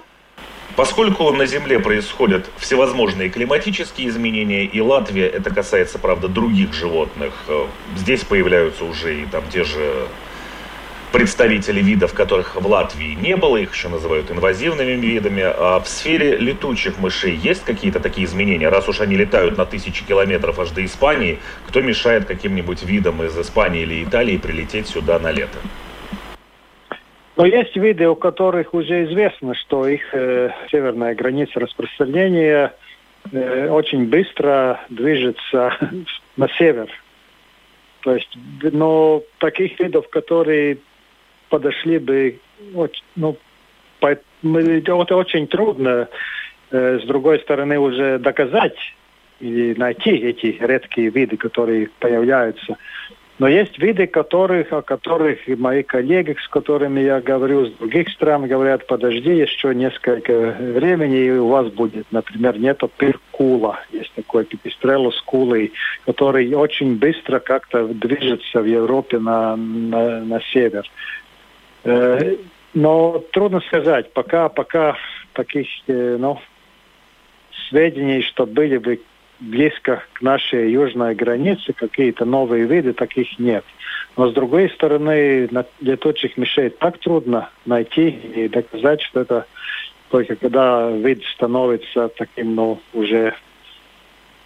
Поскольку 0.75 1.31
на 1.31 1.45
Земле 1.45 1.79
происходят 1.79 2.49
всевозможные 2.57 3.29
климатические 3.29 4.09
изменения, 4.09 4.65
и 4.65 4.81
Латвия, 4.81 5.27
это 5.27 5.53
касается, 5.53 5.99
правда, 5.99 6.27
других 6.27 6.73
животных, 6.73 7.33
э, 7.47 7.67
здесь 7.95 8.21
появляются 8.21 8.83
уже 8.83 9.21
и 9.21 9.25
там 9.25 9.43
те 9.51 9.63
же 9.63 10.07
представители 11.11 11.79
видов, 11.79 12.13
которых 12.13 12.55
в 12.55 12.65
Латвии 12.65 13.13
не 13.13 13.35
было, 13.35 13.57
их 13.57 13.71
еще 13.71 13.87
называют 13.87 14.31
инвазивными 14.31 14.93
видами. 14.93 15.43
А 15.43 15.79
в 15.79 15.87
сфере 15.87 16.37
летучих 16.37 16.97
мышей 16.97 17.35
есть 17.35 17.63
какие-то 17.63 17.99
такие 17.99 18.25
изменения? 18.25 18.67
Раз 18.67 18.89
уж 18.89 18.99
они 18.99 19.15
летают 19.15 19.55
на 19.55 19.67
тысячи 19.67 20.03
километров 20.03 20.57
аж 20.57 20.71
до 20.71 20.83
Испании, 20.83 21.37
кто 21.67 21.81
мешает 21.81 22.25
каким-нибудь 22.25 22.81
видам 22.81 23.21
из 23.21 23.37
Испании 23.37 23.83
или 23.83 24.03
Италии 24.03 24.37
прилететь 24.37 24.87
сюда 24.87 25.19
на 25.19 25.31
лето? 25.31 25.59
Но 27.35 27.45
есть 27.45 27.75
виды, 27.75 28.07
у 28.07 28.15
которых 28.15 28.73
уже 28.73 29.05
известно, 29.05 29.55
что 29.55 29.87
их 29.87 30.01
э, 30.13 30.51
северная 30.69 31.15
граница 31.15 31.59
распространения 31.59 32.73
э, 33.31 33.69
очень 33.69 34.05
быстро 34.07 34.79
движется 34.89 35.75
на 36.37 36.47
север. 36.49 36.89
То 38.01 38.15
есть, 38.15 38.37
но 38.61 39.23
таких 39.39 39.79
видов, 39.79 40.09
которые 40.09 40.77
подошли 41.49 41.97
бы, 41.97 42.39
ну, 43.15 43.37
по, 43.99 44.09
это 44.11 45.15
очень 45.15 45.47
трудно, 45.47 46.09
э, 46.69 46.99
с 46.99 47.07
другой 47.07 47.39
стороны, 47.39 47.79
уже 47.79 48.19
доказать 48.19 48.77
или 49.39 49.73
найти 49.73 50.11
эти 50.11 50.57
редкие 50.59 51.09
виды, 51.09 51.37
которые 51.37 51.89
появляются. 51.99 52.77
Но 53.43 53.49
есть 53.49 53.77
виды, 53.77 54.07
которых, 54.07 54.71
о 54.71 54.81
которых 54.81 55.45
мои 55.57 55.83
коллеги, 55.83 56.33
с 56.41 56.47
которыми 56.47 57.01
я 57.01 57.19
говорю, 57.19 57.65
с 57.65 57.71
других 57.73 58.07
стран, 58.11 58.47
говорят, 58.47 58.87
подожди 58.87 59.35
еще 59.35 59.75
несколько 59.75 60.55
времени, 60.57 61.25
и 61.25 61.31
у 61.31 61.49
вас 61.49 61.67
будет, 61.67 62.09
например, 62.09 62.57
нету 62.57 62.87
перкула. 62.87 63.81
Есть 63.91 64.13
такой 64.13 64.45
пипистрелус 64.45 65.21
кулы, 65.23 65.73
который 66.05 66.53
очень 66.53 66.95
быстро 66.95 67.39
как-то 67.39 67.85
движется 67.85 68.61
в 68.61 68.65
Европе 68.65 69.19
на, 69.19 69.57
на, 69.57 70.21
на 70.21 70.39
север. 70.53 70.89
Э, 71.83 72.37
но 72.73 73.21
трудно 73.33 73.59
сказать, 73.67 74.13
пока, 74.13 74.47
пока 74.47 74.95
таких 75.33 75.67
э, 75.87 76.15
ну, 76.17 76.39
сведений, 77.67 78.21
что 78.21 78.45
были 78.45 78.77
бы 78.77 79.01
близко 79.43 80.03
к 80.13 80.21
нашей 80.21 80.71
южной 80.71 81.15
границе, 81.15 81.73
какие-то 81.73 82.25
новые 82.25 82.65
виды, 82.65 82.93
таких 82.93 83.39
нет. 83.39 83.63
Но 84.15 84.29
с 84.29 84.33
другой 84.33 84.69
стороны, 84.69 85.49
летучих 85.81 86.37
мышей 86.37 86.69
так 86.69 86.99
трудно 86.99 87.49
найти 87.65 88.09
и 88.09 88.47
доказать, 88.47 89.01
что 89.01 89.21
это 89.21 89.45
только 90.09 90.35
когда 90.35 90.91
вид 90.91 91.23
становится 91.33 92.07
таким, 92.09 92.55
ну, 92.55 92.79
уже 92.93 93.33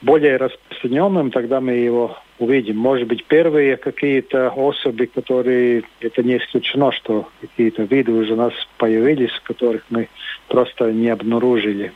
более 0.02 0.38
распространенным, 0.38 1.32
тогда 1.32 1.60
мы 1.60 1.74
его 1.74 2.18
увидим. 2.40 2.78
Может 2.78 3.08
быть, 3.08 3.26
первые 3.26 3.78
какие-то 3.78 4.50
особи, 4.50 5.06
которые, 5.06 5.84
это 6.00 6.24
не 6.24 6.38
исключено, 6.38 6.92
что 6.92 7.28
какие-то 7.42 7.84
виды 7.84 8.12
уже 8.12 8.34
у 8.34 8.38
нас 8.38 8.54
появились, 8.78 9.32
которых 9.44 9.84
мы 9.90 10.08
просто 10.48 10.92
не 10.92 11.10
обнаружили. 11.10 11.92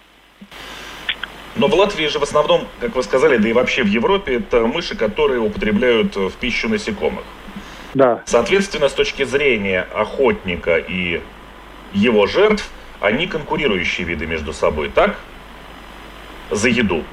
Но 1.55 1.67
в 1.67 1.73
Латвии 1.75 2.07
же 2.07 2.19
в 2.19 2.23
основном, 2.23 2.67
как 2.79 2.95
вы 2.95 3.03
сказали, 3.03 3.37
да 3.37 3.49
и 3.49 3.53
вообще 3.53 3.83
в 3.83 3.87
Европе, 3.87 4.35
это 4.35 4.65
мыши, 4.65 4.95
которые 4.95 5.41
употребляют 5.41 6.15
в 6.15 6.31
пищу 6.33 6.69
насекомых. 6.69 7.23
Да. 7.93 8.21
Соответственно, 8.25 8.87
с 8.87 8.93
точки 8.93 9.23
зрения 9.23 9.85
охотника 9.93 10.77
и 10.77 11.21
его 11.93 12.25
жертв, 12.25 12.69
они 13.01 13.27
конкурирующие 13.27 14.07
виды 14.07 14.25
между 14.27 14.53
собой, 14.53 14.89
так? 14.89 15.17
За 16.51 16.69
еду. 16.69 17.03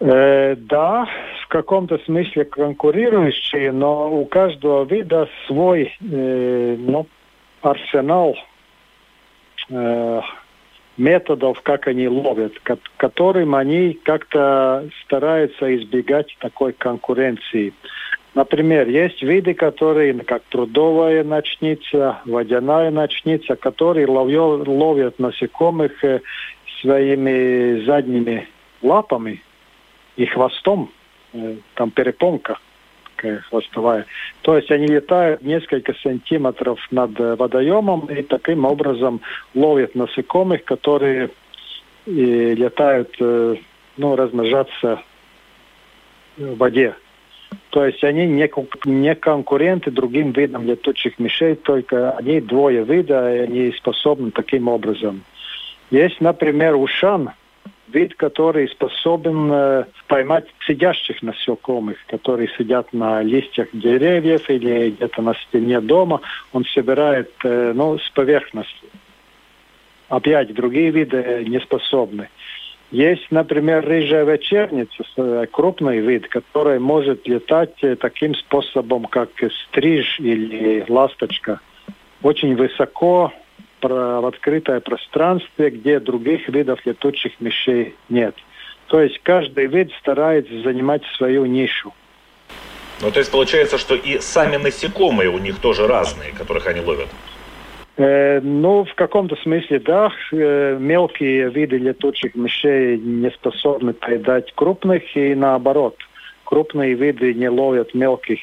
Э, 0.00 0.54
да, 0.56 1.06
в 1.42 1.48
каком-то 1.48 1.98
смысле 2.06 2.46
конкурирующие, 2.46 3.72
но 3.72 4.10
у 4.10 4.24
каждого 4.24 4.84
вида 4.84 5.28
свой 5.46 5.94
э, 6.00 6.76
ну, 6.78 7.06
арсенал 7.60 8.36
э, 9.68 10.20
методов, 11.00 11.60
как 11.62 11.88
они 11.88 12.08
ловят, 12.08 12.52
которым 12.98 13.54
они 13.54 13.94
как-то 14.04 14.86
стараются 15.02 15.74
избегать 15.76 16.36
такой 16.38 16.72
конкуренции. 16.72 17.72
Например, 18.34 18.86
есть 18.86 19.22
виды, 19.22 19.54
которые, 19.54 20.12
как 20.20 20.42
трудовая 20.50 21.24
ночница, 21.24 22.20
водяная 22.26 22.90
ночница, 22.90 23.56
которые 23.56 24.06
ловят, 24.06 24.68
ловят 24.68 25.18
насекомых 25.18 26.04
э, 26.04 26.20
своими 26.80 27.84
задними 27.84 28.46
лапами 28.82 29.42
и 30.16 30.26
хвостом, 30.26 30.92
э, 31.32 31.56
там 31.74 31.90
перепонка 31.90 32.58
такая 33.20 33.40
хвостовая. 33.40 34.06
То 34.42 34.56
есть 34.56 34.70
они 34.70 34.86
летают 34.86 35.42
несколько 35.42 35.94
сантиметров 36.02 36.78
над 36.90 37.18
э, 37.20 37.36
водоемом 37.36 38.06
и 38.06 38.22
таким 38.22 38.64
образом 38.64 39.20
ловят 39.54 39.94
насекомых, 39.94 40.64
которые 40.64 41.30
и 42.06 42.54
летают, 42.54 43.14
э, 43.20 43.56
ну, 43.96 44.16
размножаться 44.16 45.02
в 46.36 46.56
воде. 46.56 46.94
То 47.70 47.84
есть 47.84 48.02
они 48.04 48.26
не, 48.26 48.48
не 48.84 49.14
конкуренты 49.14 49.90
другим 49.90 50.32
видам 50.32 50.66
летучих 50.66 51.18
мышей, 51.18 51.56
только 51.56 52.12
они 52.12 52.40
двое 52.40 52.84
вида, 52.84 53.34
и 53.34 53.38
они 53.40 53.72
способны 53.72 54.30
таким 54.30 54.68
образом. 54.68 55.24
Есть, 55.90 56.20
например, 56.20 56.76
ушан, 56.76 57.30
вид, 57.92 58.14
который 58.14 58.68
способен 58.68 59.50
э, 59.52 59.84
поймать 60.06 60.46
сидящих 60.66 61.22
насекомых, 61.22 61.98
которые 62.06 62.48
сидят 62.56 62.92
на 62.92 63.22
листьях 63.22 63.68
деревьев 63.72 64.48
или 64.48 64.90
где-то 64.90 65.22
на 65.22 65.34
стене 65.34 65.80
дома. 65.80 66.20
Он 66.52 66.64
собирает 66.64 67.32
э, 67.44 67.72
ну, 67.74 67.98
с 67.98 68.10
поверхности. 68.10 68.88
Опять 70.08 70.52
другие 70.54 70.90
виды 70.90 71.44
не 71.46 71.60
способны. 71.60 72.28
Есть, 72.90 73.30
например, 73.30 73.86
рыжая 73.86 74.24
вечерница, 74.24 75.04
э, 75.16 75.46
крупный 75.50 76.00
вид, 76.00 76.26
который 76.26 76.80
может 76.80 77.26
летать 77.28 77.74
э, 77.82 77.94
таким 77.94 78.34
способом, 78.34 79.04
как 79.04 79.30
стриж 79.68 80.18
или 80.18 80.84
ласточка. 80.88 81.60
Очень 82.22 82.56
высоко, 82.56 83.32
в 83.82 84.26
открытое 84.26 84.80
пространстве, 84.80 85.70
где 85.70 86.00
других 86.00 86.48
видов 86.48 86.80
летучих 86.84 87.32
мышей 87.40 87.94
нет. 88.08 88.34
То 88.86 89.00
есть 89.00 89.20
каждый 89.22 89.66
вид 89.66 89.92
старается 90.00 90.60
занимать 90.62 91.02
свою 91.16 91.46
нишу. 91.46 91.92
Ну, 93.00 93.10
то 93.10 93.18
есть 93.18 93.30
получается, 93.30 93.78
что 93.78 93.94
и 93.94 94.18
сами 94.18 94.56
насекомые 94.56 95.30
у 95.30 95.38
них 95.38 95.58
тоже 95.58 95.86
разные, 95.86 96.32
которых 96.32 96.66
они 96.66 96.80
ловят? 96.80 97.08
Э, 97.96 98.40
ну, 98.40 98.84
в 98.84 98.94
каком-то 98.94 99.36
смысле, 99.36 99.78
да. 99.78 100.10
Э, 100.32 100.76
мелкие 100.78 101.50
виды 101.50 101.78
летучих 101.78 102.34
мышей 102.34 102.98
не 102.98 103.30
способны 103.30 103.92
поедать 103.92 104.52
крупных, 104.54 105.16
и 105.16 105.34
наоборот. 105.34 105.96
Крупные 106.44 106.94
виды 106.94 107.32
не 107.34 107.48
ловят 107.48 107.94
мелких. 107.94 108.40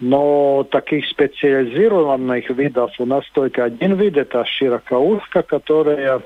Но 0.00 0.66
таких 0.70 1.06
специализированных 1.08 2.48
видов 2.50 2.90
у 2.98 3.04
нас 3.04 3.24
только 3.32 3.64
один 3.64 3.96
вид, 3.96 4.16
это 4.16 4.44
широкоушка, 4.46 5.42
которая 5.42 6.22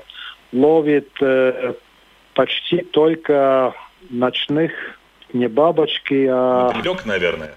ловит 0.53 1.09
э, 1.21 1.73
почти 2.33 2.77
только 2.77 3.73
ночных, 4.09 4.71
не 5.33 5.47
бабочки, 5.47 6.27
а... 6.29 6.71
Мотылек, 6.73 7.05
наверное? 7.05 7.55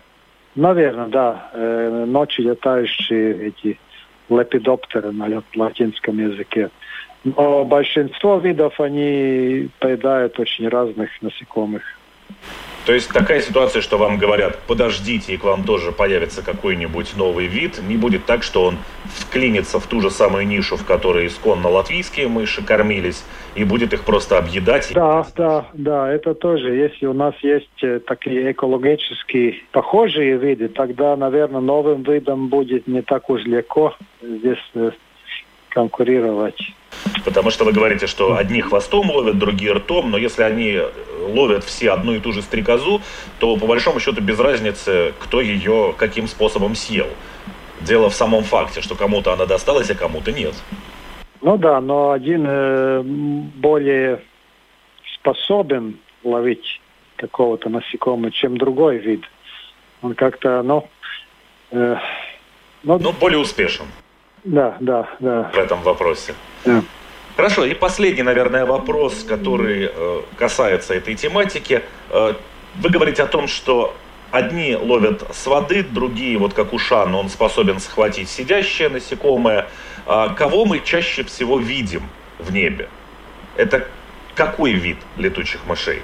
Наверное, 0.57 1.07
да. 1.07 1.51
Э, 1.53 2.05
ночью 2.09 2.47
летающие 2.47 3.49
эти 3.49 3.79
лепидоптеры 4.29 5.13
на 5.13 5.43
латинском 5.55 6.19
языке. 6.19 6.71
Но 7.23 7.65
большинство 7.65 8.39
видов, 8.39 8.81
они 8.81 9.69
поедают 9.79 10.39
очень 10.41 10.69
разных 10.69 11.11
насекомых. 11.23 11.83
То 12.89 12.95
есть 12.95 13.13
такая 13.13 13.43
ситуация, 13.43 13.83
что 13.83 13.99
вам 13.99 14.17
говорят, 14.17 14.61
подождите, 14.67 15.35
и 15.35 15.37
к 15.37 15.45
вам 15.45 15.63
тоже 15.63 15.93
появится 15.93 16.41
какой-нибудь 16.41 17.19
новый 17.19 17.47
вид, 17.47 17.79
не 17.87 17.99
будет 17.99 18.25
так, 18.25 18.43
что 18.43 18.65
он 18.65 18.79
вклинится 19.05 19.79
в 19.79 19.87
ту 19.87 20.01
же 20.01 20.11
самую 20.11 20.47
нишу, 20.47 20.79
в 20.79 20.87
которой 20.87 21.27
исконно 21.27 21.69
латвийские 21.69 22.29
мыши 22.29 22.65
кормились, 22.65 23.27
и 23.55 23.65
будет 23.65 23.93
их 23.93 24.05
просто 24.05 24.39
объедать? 24.39 24.91
Да, 24.95 25.27
да, 25.37 25.67
да, 25.75 26.11
это 26.11 26.33
тоже. 26.33 26.75
Если 26.77 27.05
у 27.05 27.13
нас 27.13 27.35
есть 27.43 27.69
э, 27.83 28.01
такие 28.01 28.53
экологически 28.53 29.65
похожие 29.71 30.39
виды, 30.39 30.69
тогда, 30.69 31.15
наверное, 31.15 31.61
новым 31.61 32.05
видом 32.05 32.49
будет 32.49 32.87
не 32.87 33.03
так 33.03 33.29
уж 33.29 33.45
легко 33.45 33.99
здесь 34.23 34.65
э, 34.73 34.93
конкурировать. 35.69 36.59
Потому 37.25 37.51
что 37.51 37.65
вы 37.65 37.73
говорите, 37.73 38.07
что 38.07 38.37
одни 38.37 38.61
хвостом 38.61 39.11
ловят, 39.11 39.39
другие 39.39 39.73
ртом, 39.73 40.11
но 40.11 40.19
если 40.19 40.43
они 40.43 40.81
ловят 41.21 41.65
все 41.65 41.91
одну 41.91 42.15
и 42.15 42.21
ту 42.21 42.33
же 42.33 42.43
стрекозу, 42.43 43.03
то 43.39 43.57
по 43.57 43.67
большому 43.67 44.01
счету 44.01 44.21
без 44.21 44.39
разницы, 44.39 45.15
кто 45.19 45.41
ее 45.41 45.95
каким 45.97 46.27
способом 46.27 46.75
съел. 46.75 47.09
Дело 47.81 48.11
в 48.11 48.15
самом 48.15 48.45
факте, 48.45 48.81
что 48.81 48.95
кому-то 48.95 49.33
она 49.33 49.47
досталась, 49.47 49.91
а 49.91 49.95
кому-то 49.95 50.33
нет. 50.33 50.55
Ну 51.41 51.57
да, 51.57 51.81
но 51.81 52.11
один 52.11 52.45
э, 52.47 53.03
более 53.03 54.23
способен 55.15 55.99
ловить 56.25 56.81
какого-то 57.17 57.69
насекомого, 57.69 58.33
чем 58.33 58.57
другой 58.57 58.99
вид. 58.99 59.23
Он 60.03 60.15
как-то, 60.15 60.63
ну... 60.63 60.89
Э, 61.71 61.97
ну, 62.83 62.99
ну, 62.99 63.13
более 63.13 63.39
успешен. 63.39 63.87
Да, 64.49 64.77
да, 64.81 65.07
да. 65.21 65.51
В 65.53 65.59
этом 65.59 65.83
вопросе. 65.83 66.35
Да. 66.65 66.83
Хорошо, 67.37 67.67
и 67.67 67.75
последний, 67.75 68.23
наверное, 68.23 68.65
вопрос, 68.65 69.23
который 69.23 69.91
э, 69.95 70.21
касается 70.39 70.95
этой 70.95 71.15
тематики. 71.15 71.83
Э, 72.11 72.33
вы 72.77 72.91
говорите 72.91 73.23
о 73.23 73.27
том, 73.27 73.47
что 73.47 73.95
одни 74.31 74.75
ловят 74.75 75.23
с 75.31 75.47
воды, 75.47 75.83
другие, 75.83 76.39
вот 76.39 76.55
как 76.55 76.73
ушан, 76.73 77.15
он 77.15 77.29
способен 77.29 77.79
схватить 77.79 78.31
сидящее 78.31 78.89
насекомое. 78.89 79.67
А 80.07 80.31
кого 80.31 80.65
мы 80.65 80.81
чаще 80.81 81.25
всего 81.25 81.59
видим 81.59 82.03
в 82.39 82.51
небе? 82.51 82.89
Это 83.57 83.87
какой 84.35 84.73
вид 84.73 84.97
летучих 85.19 85.61
мышей? 85.67 86.01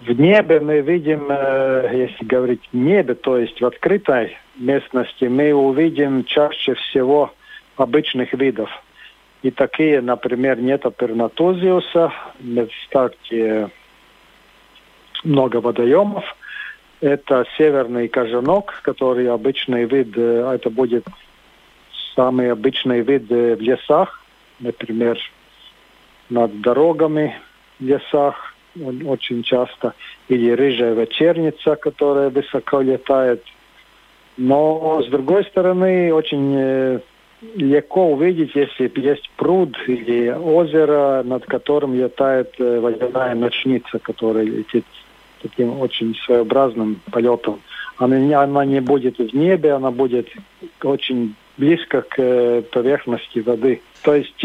В 0.00 0.10
небе 0.10 0.58
мы 0.58 0.80
видим, 0.80 1.28
э, 1.30 2.08
если 2.08 2.24
говорить 2.24 2.68
небе, 2.72 3.14
то 3.14 3.38
есть 3.38 3.60
в 3.60 3.66
открытой 3.66 4.36
местности, 4.58 5.24
мы 5.24 5.52
увидим 5.52 6.24
чаще 6.24 6.74
всего 6.74 7.32
обычных 7.76 8.32
видов– 8.34 8.70
и 9.42 9.50
такие, 9.50 10.00
например, 10.00 10.60
нету 10.60 10.90
пернатозиуса, 10.90 12.12
в 12.40 12.68
старте 12.86 13.70
много 15.22 15.60
водоемов. 15.60 16.24
Это 17.00 17.46
северный 17.56 18.08
кожанок, 18.08 18.80
который 18.82 19.30
обычный 19.30 19.84
вид, 19.84 20.08
э, 20.16 20.52
это 20.54 20.68
будет 20.70 21.04
самый 22.16 22.50
обычный 22.50 23.02
вид 23.02 23.30
э, 23.30 23.54
в 23.54 23.60
лесах, 23.60 24.20
например, 24.58 25.16
над 26.28 26.60
дорогами 26.60 27.36
в 27.78 27.84
лесах 27.84 28.54
очень 29.06 29.44
часто, 29.44 29.94
или 30.28 30.50
рыжая 30.50 30.94
вечерница, 30.94 31.76
которая 31.76 32.30
высоко 32.30 32.80
летает. 32.80 33.44
Но, 34.38 35.02
с 35.02 35.10
другой 35.10 35.44
стороны, 35.44 36.14
очень 36.14 36.54
э, 36.56 37.00
легко 37.56 38.12
увидеть, 38.12 38.54
если 38.54 38.90
есть 38.94 39.28
пруд 39.36 39.76
или 39.88 40.30
озеро, 40.30 41.24
над 41.24 41.44
которым 41.44 41.94
летает 41.94 42.54
э, 42.58 42.78
водяная 42.78 43.34
ночница, 43.34 43.98
которая 43.98 44.44
летит 44.44 44.84
таким 45.42 45.80
очень 45.80 46.14
своеобразным 46.24 47.00
полетом. 47.10 47.60
Она, 47.96 48.40
она 48.40 48.64
не 48.64 48.80
будет 48.80 49.18
в 49.18 49.34
небе, 49.34 49.72
она 49.72 49.90
будет 49.90 50.28
очень 50.84 51.34
близко 51.56 52.02
к 52.02 52.14
э, 52.18 52.62
поверхности 52.62 53.40
воды. 53.40 53.82
То 54.04 54.14
есть 54.14 54.44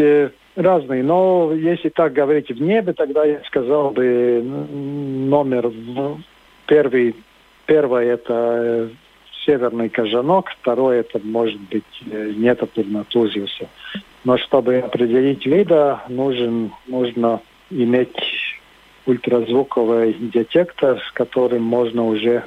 разные. 0.56 1.04
Но 1.04 1.52
если 1.54 1.88
так 1.88 2.12
говорить 2.12 2.50
в 2.50 2.60
небе, 2.60 2.94
тогда 2.94 3.24
я 3.24 3.40
сказал 3.46 3.90
бы 3.90 4.42
номер 4.42 5.70
первый, 6.66 7.14
первое 7.66 8.14
это 8.14 8.90
северный 9.44 9.88
кожанок, 9.88 10.50
второй 10.60 10.98
это 10.98 11.20
может 11.22 11.60
быть 11.60 11.84
э, 12.10 12.32
нетопурнатузиуса. 12.36 13.68
Но 14.24 14.38
чтобы 14.38 14.78
определить 14.78 15.44
вида, 15.46 16.02
нужен, 16.08 16.72
нужно 16.86 17.40
иметь 17.70 18.16
ультразвуковый 19.06 20.14
детектор, 20.14 20.98
с 21.00 21.12
которым 21.12 21.62
можно 21.62 22.06
уже 22.06 22.44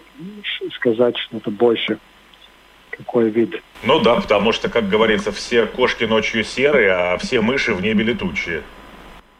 сказать 0.73 1.17
что-то 1.17 1.51
больше 1.51 1.99
какой 2.89 3.29
вид. 3.29 3.61
Ну 3.83 3.99
да, 3.99 4.15
потому 4.15 4.51
что, 4.51 4.69
как 4.69 4.89
говорится, 4.89 5.31
все 5.31 5.67
кошки 5.67 6.05
ночью 6.05 6.43
серые, 6.43 6.91
а 6.91 7.17
все 7.17 7.41
мыши 7.41 7.73
в 7.73 7.81
небе 7.81 8.03
летучие. 8.03 8.63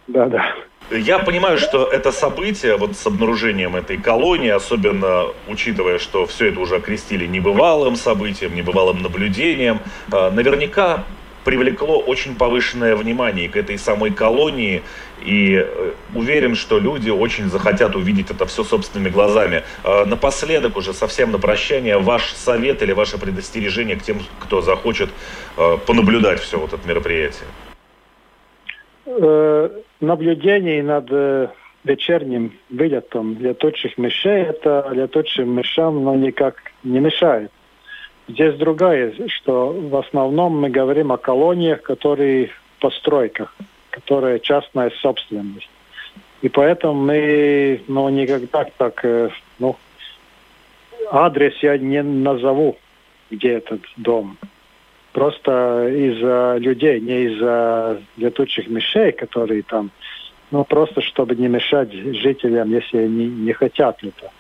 Да, 0.08 0.28
да. 0.28 0.54
Я 0.90 1.20
понимаю, 1.20 1.58
что 1.58 1.86
это 1.86 2.14
событие 2.14 2.78
вот 2.78 2.96
с 2.96 3.06
обнаружением 3.06 3.76
этой 3.76 3.98
колонии, 3.98 4.50
особенно 4.50 5.26
учитывая, 5.50 6.00
что 6.00 6.26
все 6.26 6.48
это 6.48 6.62
уже 6.62 6.78
окрестили 6.78 7.26
небывалым 7.26 7.98
событием, 7.98 8.56
небывалым 8.56 9.02
наблюдением, 9.02 9.82
а, 10.14 10.32
наверняка 10.32 11.04
привлекло 11.44 12.00
очень 12.00 12.36
повышенное 12.36 12.96
внимание 12.96 13.50
к 13.50 13.58
этой 13.58 13.78
самой 13.78 14.12
колонии, 14.12 14.82
и 15.26 15.56
э, 15.56 15.92
уверен, 16.14 16.56
что 16.56 16.78
люди 16.78 17.10
очень 17.10 17.50
захотят 17.50 17.96
увидеть 17.96 18.32
это 18.32 18.46
все 18.46 18.64
собственными 18.64 19.10
глазами. 19.10 19.64
А, 19.84 20.06
напоследок, 20.06 20.78
уже 20.78 20.94
совсем 20.94 21.32
на 21.32 21.38
прощание, 21.38 21.98
ваш 21.98 22.34
совет 22.34 22.82
или 22.82 22.94
ваше 22.94 23.18
предостережение 23.18 23.98
к 23.98 24.04
тем, 24.04 24.22
кто 24.40 24.62
захочет 24.62 25.10
понаблюдать 25.86 26.40
все 26.40 26.58
вот 26.60 26.72
это 26.72 26.88
мероприятие? 26.88 27.48
Наблюдений 30.00 30.82
над 30.82 31.10
вечерним 31.84 32.54
вылетом 32.70 33.38
летучих 33.40 33.98
мышей, 33.98 34.44
это 34.44 34.90
летучим 34.92 35.54
мышам 35.54 36.04
но 36.04 36.16
никак 36.16 36.56
не 36.84 37.00
мешает. 37.00 37.52
Здесь 38.28 38.56
другая, 38.56 39.14
что 39.28 39.72
в 39.72 39.96
основном 39.96 40.60
мы 40.60 40.70
говорим 40.70 41.12
о 41.12 41.18
колониях, 41.18 41.82
которые 41.82 42.48
в 42.48 42.82
постройках, 42.82 43.56
которые 43.90 44.40
частная 44.40 44.92
собственность. 45.02 45.70
И 46.42 46.50
поэтому 46.50 46.94
мы 46.94 47.82
ну, 47.88 48.10
никогда 48.10 48.66
так 48.78 49.04
э, 49.06 49.30
ну, 49.60 49.78
адрес 51.10 51.54
я 51.62 51.78
не 51.78 52.04
назову, 52.04 52.78
где 53.32 53.54
этот 53.54 53.82
дом. 53.96 54.38
Просто 55.14 55.88
из-за 55.90 56.58
людей, 56.60 57.00
не 57.00 57.24
из-за 57.26 58.02
летучих 58.18 58.68
мышей, 58.68 59.12
которые 59.12 59.64
там, 59.64 59.90
ну 60.52 60.64
просто 60.64 61.02
чтобы 61.02 61.36
не 61.36 61.48
мешать 61.48 61.92
жителям, 61.92 62.70
если 62.70 63.00
они 63.00 63.28
не 63.28 63.54
хотят 63.54 64.04
это. 64.04 64.32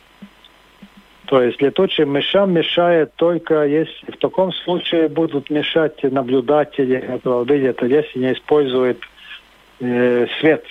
То 1.28 1.42
есть 1.42 1.62
летучим 1.62 2.14
мышам 2.14 2.54
мешает 2.54 3.14
только 3.16 3.66
если 3.66 4.12
в 4.12 4.18
таком 4.18 4.54
случае 4.54 5.10
будут 5.10 5.50
мешать 5.50 6.02
наблюдатели 6.04 6.96
этого 6.96 7.44
видят, 7.44 7.82
если 7.84 8.20
не 8.20 8.34
используют 8.34 9.00
э, 9.82 10.28
свет. 10.40 10.64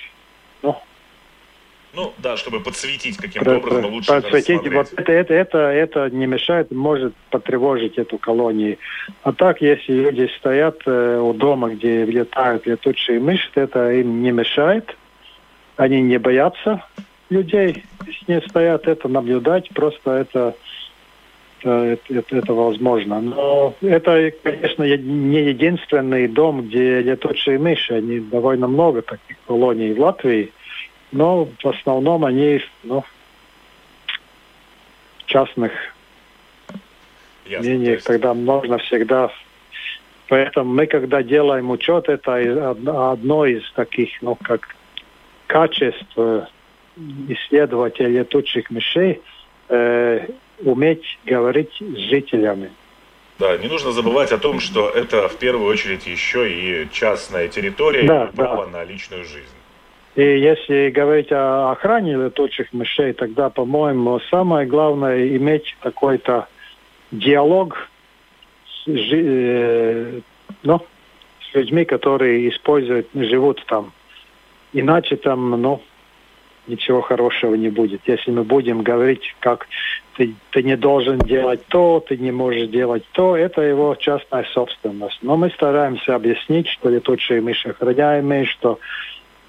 Ну, 1.97 2.13
да, 2.19 2.37
чтобы 2.37 2.59
подсветить 2.59 3.17
каким-то 3.17 3.57
образом 3.57 3.91
лучше 3.91 4.07
подсветить. 4.07 4.71
Вот 4.71 4.93
это, 4.97 5.11
это, 5.11 5.33
это, 5.33 5.57
это 5.57 6.09
не 6.11 6.27
мешает, 6.27 6.69
может 6.69 7.15
потревожить 7.31 7.97
эту 7.97 8.19
колонию. 8.19 8.77
А 9.23 9.33
так, 9.33 9.61
если 9.61 9.93
люди 9.93 10.29
стоят 10.37 10.77
э, 10.85 11.19
у 11.19 11.33
дома, 11.33 11.69
где 11.69 12.05
летают 12.05 12.67
летучие 12.67 13.19
мыши, 13.19 13.49
это 13.55 13.91
им 13.93 14.21
не 14.21 14.31
мешает. 14.31 14.95
Они 15.75 15.99
не 16.01 16.19
боятся 16.19 16.83
людей 17.31 17.83
с 18.05 18.27
ней 18.27 18.43
стоят, 18.47 18.87
это 18.87 19.07
наблюдать, 19.07 19.69
просто 19.69 20.11
это, 20.11 20.55
это, 21.63 21.99
это, 22.09 22.37
это 22.37 22.53
возможно. 22.53 23.21
Но 23.21 23.73
это, 23.81 24.31
конечно, 24.43 24.83
не 24.83 25.49
единственный 25.49 26.27
дом, 26.27 26.61
где 26.67 27.01
летучие 27.01 27.57
мыши. 27.57 27.95
Они 27.95 28.19
довольно 28.19 28.67
много 28.67 29.01
таких 29.01 29.37
колоний 29.47 29.93
в 29.93 29.99
Латвии, 29.99 30.51
но 31.11 31.45
в 31.45 31.67
основном 31.67 32.25
они 32.25 32.61
ну, 32.83 33.03
частных 35.25 35.71
мнениях, 37.45 37.95
есть... 37.95 38.07
тогда 38.07 38.33
можно 38.33 38.77
всегда 38.79 39.31
Поэтому 40.29 40.73
мы, 40.73 40.87
когда 40.87 41.23
делаем 41.23 41.71
учет, 41.71 42.09
это 42.09 42.71
одно 43.11 43.45
из 43.45 43.63
таких, 43.71 44.09
ну, 44.21 44.35
как 44.35 44.75
качеств 45.47 46.17
исследователь 47.29 48.07
летучих 48.07 48.69
мышей 48.69 49.21
э, 49.69 50.27
уметь 50.59 51.19
говорить 51.25 51.71
с 51.79 51.97
жителями. 52.09 52.71
Да, 53.39 53.55
не 53.57 53.67
нужно 53.67 53.91
забывать 53.91 54.31
о 54.31 54.37
том, 54.37 54.59
что 54.59 54.89
это 54.89 55.29
в 55.29 55.37
первую 55.37 55.71
очередь 55.71 56.07
еще 56.07 56.51
и 56.51 56.89
частная 56.91 57.47
территория 57.47 58.03
да, 58.03 58.25
и 58.25 58.35
право 58.35 58.65
да. 58.65 58.79
на 58.79 58.83
личную 58.83 59.23
жизнь. 59.23 59.45
И 60.17 60.39
если 60.39 60.89
говорить 60.89 61.31
о 61.31 61.71
охране 61.71 62.15
летучих 62.15 62.73
мышей, 62.73 63.13
тогда, 63.13 63.51
по-моему, 63.51 64.19
самое 64.31 64.65
главное 64.65 65.27
иметь 65.37 65.77
какой-то 65.79 66.47
диалог 67.11 67.87
с, 68.65 68.89
э, 68.89 70.21
ну, 70.63 70.81
с 71.39 71.53
людьми, 71.53 71.85
которые 71.85 72.49
используют, 72.49 73.09
живут 73.13 73.63
там. 73.67 73.91
Иначе 74.73 75.17
там, 75.17 75.51
ну, 75.51 75.83
ничего 76.65 77.01
хорошего 77.01 77.53
не 77.53 77.69
будет. 77.69 78.01
Если 78.07 78.31
мы 78.31 78.43
будем 78.43 78.81
говорить, 78.81 79.35
как 79.39 79.67
ты, 80.15 80.33
ты 80.49 80.63
не 80.63 80.75
должен 80.75 81.19
делать 81.19 81.61
то, 81.67 82.03
ты 82.05 82.17
не 82.17 82.31
можешь 82.31 82.69
делать 82.69 83.03
то, 83.11 83.37
это 83.37 83.61
его 83.61 83.93
частная 83.93 84.45
собственность. 84.51 85.19
Но 85.21 85.37
мы 85.37 85.51
стараемся 85.51 86.15
объяснить, 86.15 86.67
что 86.69 86.89
летучие 86.89 87.39
мыши 87.39 87.69
охраняемые, 87.69 88.45
что, 88.45 88.79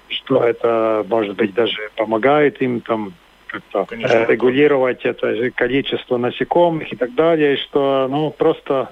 что 0.09 0.43
это, 0.43 1.05
может 1.07 1.35
быть, 1.35 1.53
даже 1.53 1.89
помогает 1.95 2.61
им 2.61 2.81
там 2.81 3.13
как-то 3.47 3.87
э, 3.91 4.25
регулировать 4.27 5.05
это 5.05 5.51
количество 5.51 6.17
насекомых 6.17 6.91
и 6.93 6.95
так 6.95 7.15
далее, 7.15 7.57
что 7.57 8.07
ну 8.09 8.29
просто 8.31 8.89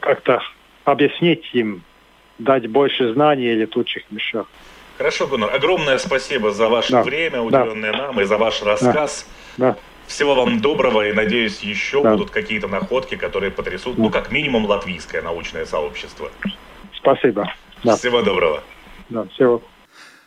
как-то 0.00 0.42
объяснить 0.84 1.48
им, 1.52 1.82
дать 2.38 2.66
больше 2.66 3.12
знаний 3.12 3.48
о 3.50 3.54
летучих 3.54 4.04
мышах. 4.10 4.46
Хорошо, 4.98 5.26
Гуннар, 5.26 5.54
огромное 5.54 5.98
спасибо 5.98 6.52
за 6.52 6.68
ваше 6.68 6.92
да. 6.92 7.02
время, 7.02 7.40
уделенное 7.40 7.92
да. 7.92 7.98
нам, 7.98 8.20
и 8.20 8.24
за 8.24 8.38
ваш 8.38 8.62
рассказ. 8.62 9.26
Да. 9.56 9.72
Да. 9.72 9.76
Всего 10.06 10.34
вам 10.34 10.60
доброго, 10.60 11.08
и 11.08 11.12
надеюсь, 11.12 11.60
еще 11.60 12.02
да. 12.02 12.12
будут 12.12 12.30
какие-то 12.30 12.68
находки, 12.68 13.16
которые 13.16 13.50
потрясут, 13.50 13.96
ну, 13.96 14.10
как 14.10 14.30
минимум, 14.30 14.66
латвийское 14.66 15.22
научное 15.22 15.64
сообщество. 15.64 16.30
Спасибо. 16.92 17.50
Да. 17.82 17.96
Всего 17.96 18.22
доброго. 18.22 18.62
Да, 19.08 19.24
всего. 19.28 19.62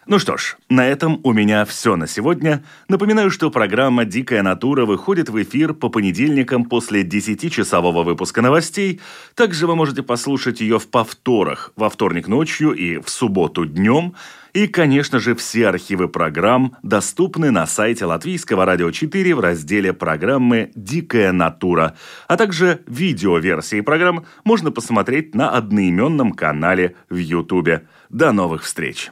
Ну 0.10 0.20
что 0.20 0.38
ж, 0.38 0.56
на 0.70 0.88
этом 0.88 1.20
у 1.24 1.34
меня 1.34 1.66
все 1.66 1.98
на 1.98 2.08
сегодня. 2.08 2.64
Напоминаю, 2.88 3.30
что 3.30 3.52
программа 3.52 4.06
«Дикая 4.06 4.42
натура» 4.42 4.86
выходит 4.86 5.28
в 5.28 5.44
эфир 5.44 5.74
по 5.74 5.90
понедельникам 5.90 6.64
после 6.64 7.04
10-часового 7.04 8.04
выпуска 8.04 8.42
новостей. 8.42 9.02
Также 9.36 9.68
вы 9.68 9.76
можете 9.76 10.04
послушать 10.04 10.62
ее 10.62 10.80
в 10.80 10.88
повторах 10.88 11.74
во 11.76 11.90
вторник 11.90 12.30
ночью 12.30 12.72
и 12.72 13.00
в 13.00 13.10
субботу 13.10 13.66
днем. 13.66 14.14
И, 14.54 14.68
конечно 14.68 15.20
же, 15.20 15.36
все 15.36 15.68
архивы 15.68 16.08
программ 16.08 16.78
доступны 16.84 17.52
на 17.52 17.68
сайте 17.68 18.06
Латвийского 18.06 18.64
радио 18.64 18.92
4 18.92 19.36
в 19.36 19.42
разделе 19.42 19.92
программы 19.92 20.72
«Дикая 20.74 21.34
натура». 21.34 21.98
А 22.30 22.38
также 22.38 22.82
видеоверсии 22.88 23.82
программ 23.82 24.26
можно 24.46 24.72
посмотреть 24.72 25.36
на 25.36 25.50
одноименном 25.50 26.32
канале 26.32 26.96
в 27.10 27.18
Ютубе. 27.18 27.88
До 28.10 28.32
новых 28.32 28.64
встреч! 28.64 29.12